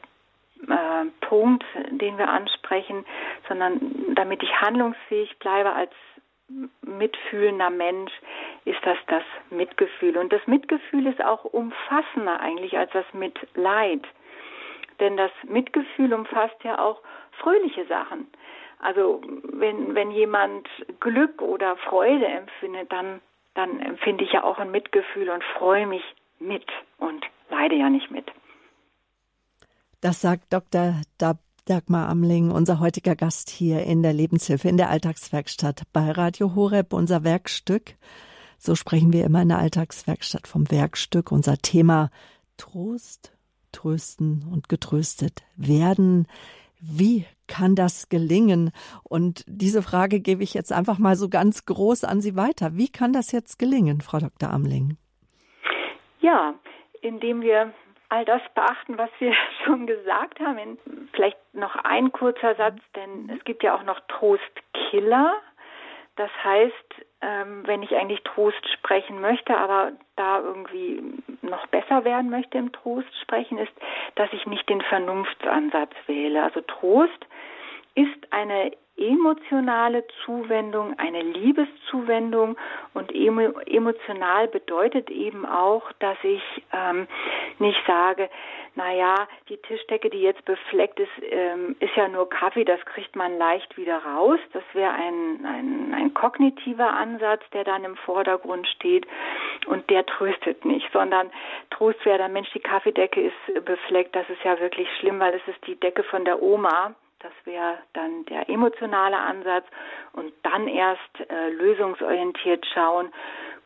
[0.68, 3.04] äh, Punkt, den wir ansprechen,
[3.48, 5.92] sondern damit ich handlungsfähig bleibe als
[6.82, 8.12] mitfühlender Mensch,
[8.64, 10.16] ist das das Mitgefühl.
[10.18, 14.02] Und das Mitgefühl ist auch umfassender eigentlich als das Mitleid.
[15.00, 17.00] Denn das Mitgefühl umfasst ja auch
[17.38, 18.28] fröhliche Sachen.
[18.80, 20.68] Also wenn, wenn jemand
[21.00, 23.20] Glück oder Freude empfindet, dann,
[23.54, 26.02] dann empfinde ich ja auch ein Mitgefühl und freue mich
[26.38, 26.66] mit
[26.98, 28.30] und leide ja nicht mit.
[30.02, 31.00] Das sagt Dr.
[31.64, 36.92] Dagmar Amling, unser heutiger Gast hier in der Lebenshilfe in der Alltagswerkstatt bei Radio Horeb,
[36.92, 37.94] unser Werkstück.
[38.58, 41.30] So sprechen wir immer in der Alltagswerkstatt vom Werkstück.
[41.30, 42.10] Unser Thema
[42.56, 43.32] Trost,
[43.70, 46.26] trösten und getröstet werden.
[46.80, 48.72] Wie kann das gelingen?
[49.04, 52.76] Und diese Frage gebe ich jetzt einfach mal so ganz groß an Sie weiter.
[52.76, 54.50] Wie kann das jetzt gelingen, Frau Dr.
[54.50, 54.96] Amling?
[56.20, 56.54] Ja,
[57.02, 57.72] indem wir
[58.12, 59.34] all das beachten, was wir
[59.64, 60.78] schon gesagt haben.
[61.12, 65.34] Vielleicht noch ein kurzer Satz, denn es gibt ja auch noch Trostkiller.
[66.16, 71.02] Das heißt, ähm, wenn ich eigentlich Trost sprechen möchte, aber da irgendwie
[71.40, 73.72] noch besser werden möchte im Trost sprechen, ist,
[74.16, 76.42] dass ich nicht den Vernunftsansatz wähle.
[76.42, 77.26] Also Trost
[77.94, 82.56] ist eine emotionale Zuwendung, eine Liebeszuwendung.
[82.94, 87.06] Und emo emotional bedeutet eben auch, dass ich ähm,
[87.58, 88.28] nicht sage,
[88.74, 93.36] naja, die Tischdecke, die jetzt befleckt ist, ähm, ist ja nur Kaffee, das kriegt man
[93.36, 94.38] leicht wieder raus.
[94.52, 99.06] Das wäre ein, ein, ein kognitiver Ansatz, der dann im Vordergrund steht.
[99.66, 101.30] Und der tröstet nicht, sondern
[101.70, 105.54] Trost wäre dann, Mensch, die Kaffeedecke ist befleckt, das ist ja wirklich schlimm, weil das
[105.54, 109.64] ist die Decke von der Oma das wäre dann der emotionale Ansatz
[110.12, 113.12] und dann erst äh, lösungsorientiert schauen.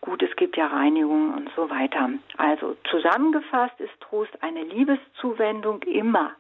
[0.01, 2.11] Gut, es gibt ja Reinigung und so weiter.
[2.37, 6.33] Also zusammengefasst ist Trost eine Liebeszuwendung immer.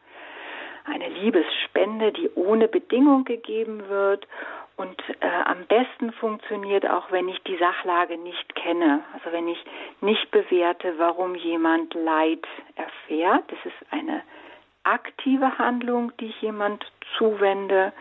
[0.84, 4.26] Eine Liebesspende, die ohne Bedingung gegeben wird
[4.76, 9.02] und äh, am besten funktioniert auch, wenn ich die Sachlage nicht kenne.
[9.14, 9.58] Also wenn ich
[10.02, 12.46] nicht bewerte, warum jemand Leid
[12.76, 13.44] erfährt.
[13.50, 14.22] Das ist eine
[14.86, 16.84] aktive Handlung, die ich jemand
[17.18, 17.92] zuwende.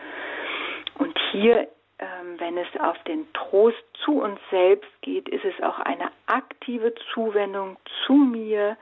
[0.94, 1.68] Und hier,
[1.98, 6.94] ähm, wenn es auf den Trost zu uns selbst geht, ist es auch eine aktive
[7.12, 7.76] Zuwendung
[8.06, 8.76] zu mir.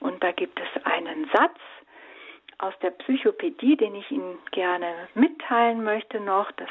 [0.00, 1.58] Und da gibt es einen Satz
[2.58, 6.50] aus der Psychopädie, den ich Ihnen gerne mitteilen möchte noch.
[6.52, 6.70] Das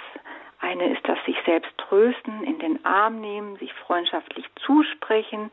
[0.59, 5.51] eine ist das sich selbst trösten, in den Arm nehmen, sich freundschaftlich zusprechen,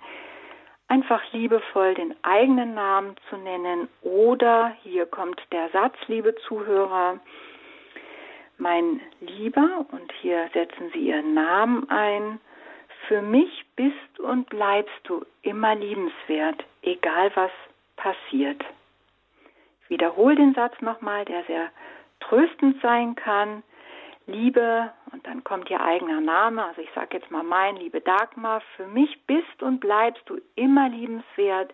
[0.92, 7.18] einfach liebevoll den eigenen Namen zu nennen oder hier kommt der Satz, liebe Zuhörer,
[8.58, 12.40] mein Lieber, und hier setzen Sie Ihren Namen ein,
[13.08, 17.50] für mich bist und bleibst du immer liebenswert, egal was
[17.96, 18.62] passiert.
[19.84, 21.70] Ich wiederhole den Satz nochmal, der sehr
[22.20, 23.62] tröstend sein kann.
[24.26, 28.62] Liebe, und dann kommt ihr eigener Name, also ich sage jetzt mal mein, liebe Dagmar,
[28.76, 31.72] für mich bist und bleibst du immer liebenswert,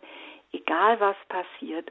[0.53, 1.90] egal was passiert.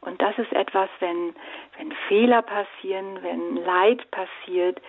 [0.00, 1.34] Und das ist etwas, wenn,
[1.78, 4.80] wenn Fehler passieren, wenn Leid passiert,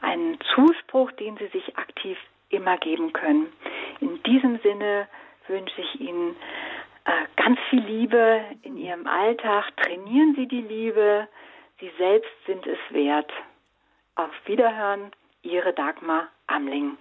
[0.00, 2.18] ein Zuspruch, den Sie sich aktiv
[2.48, 3.52] immer geben können.
[4.00, 5.08] In diesem Sinne
[5.48, 6.36] wünsche ich Ihnen
[7.04, 9.76] äh, ganz viel Liebe in Ihrem Alltag.
[9.76, 11.28] Trainieren Sie die Liebe.
[11.80, 13.30] Sie selbst sind es wert.
[14.16, 15.10] Auf Wiederhören,
[15.42, 16.96] Ihre Dagmar Amling.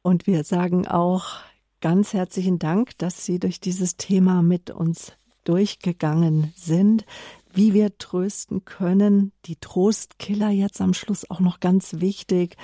[0.00, 1.40] Und wir sagen auch
[1.82, 5.14] ganz herzlichen Dank, dass Sie durch dieses Thema mit uns
[5.44, 7.04] durchgegangen sind,
[7.52, 9.32] wie wir trösten können.
[9.44, 12.56] Die Trostkiller jetzt am Schluss auch noch ganz wichtig.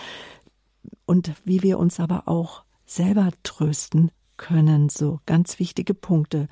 [1.04, 6.48] Und wie wir uns aber auch selber trösten können, so ganz wichtige Punkte.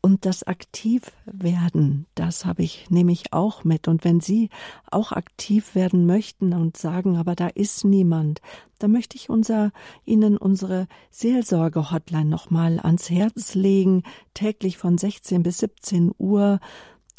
[0.00, 3.86] Und das Aktivwerden, das habe ich, nehme ich auch mit.
[3.88, 4.50] Und wenn Sie
[4.90, 8.40] auch aktiv werden möchten und sagen, aber da ist niemand,
[8.78, 9.70] da möchte ich unser,
[10.04, 14.02] Ihnen unsere Seelsorge-Hotline nochmal ans Herz legen.
[14.34, 16.58] Täglich von 16 bis 17 Uhr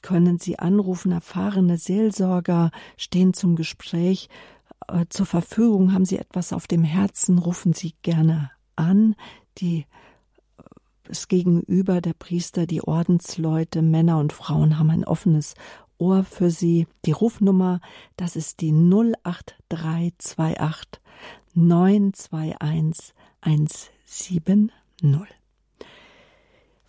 [0.02, 1.14] können Sie anrufen.
[1.14, 4.28] Erfahrene Seelsorger stehen zum Gespräch
[4.88, 5.94] äh, zur Verfügung.
[5.94, 9.16] Haben Sie etwas auf dem Herzen, rufen Sie gerne an.
[9.58, 9.86] Die
[11.04, 15.54] das Gegenüber der Priester, die Ordensleute, Männer und Frauen haben ein offenes
[15.98, 16.88] Ohr für sie.
[17.06, 17.82] Die Rufnummer,
[18.16, 21.02] das ist die 08328
[21.54, 24.72] 921 170.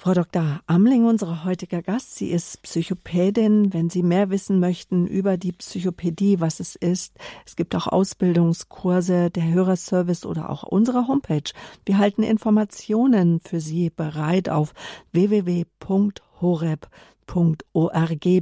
[0.05, 0.61] Frau Dr.
[0.67, 3.73] Amling, unsere heutige Gast, sie ist Psychopädin.
[3.73, 9.31] Wenn Sie mehr wissen möchten über die Psychopädie, was es ist, es gibt auch Ausbildungskurse,
[9.31, 11.51] der Hörerservice oder auch unsere Homepage.
[11.87, 14.75] Wir halten Informationen für Sie bereit auf
[15.13, 15.69] www.horeb.org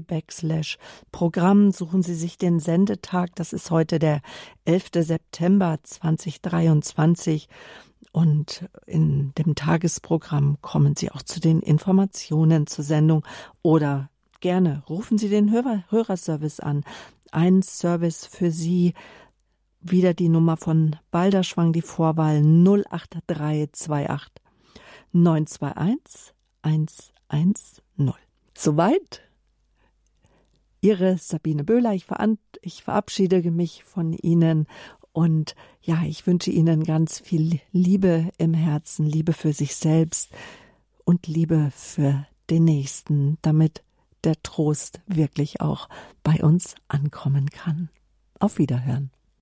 [0.05, 0.79] backslash
[1.13, 1.71] Programm.
[1.71, 3.37] Suchen Sie sich den Sendetag.
[3.37, 4.21] Das ist heute der
[4.65, 4.91] 11.
[4.97, 7.49] September 2023.
[8.11, 13.25] Und in dem Tagesprogramm kommen Sie auch zu den Informationen zur Sendung
[13.63, 16.85] oder gerne rufen Sie den Hörer Hörerservice an.
[17.31, 18.95] Ein Service für Sie.
[19.81, 24.43] Wieder die Nummer von Balderschwang, die Vorwahl 08328
[25.13, 28.15] 921 110.
[28.55, 29.23] Soweit
[30.81, 31.95] Ihre Sabine Böhler.
[31.95, 34.67] Ich, verabschiede mich von Ihnen
[35.13, 40.31] und ja, ich wünsche Ihnen ganz viel Liebe im Herzen, Liebe für sich selbst
[41.05, 43.83] und Liebe für den Nächsten, damit
[44.25, 45.89] der Trost wirklich auch
[46.23, 47.91] bei uns ankommen kann.
[48.39, 49.11] Auf Wiederhören.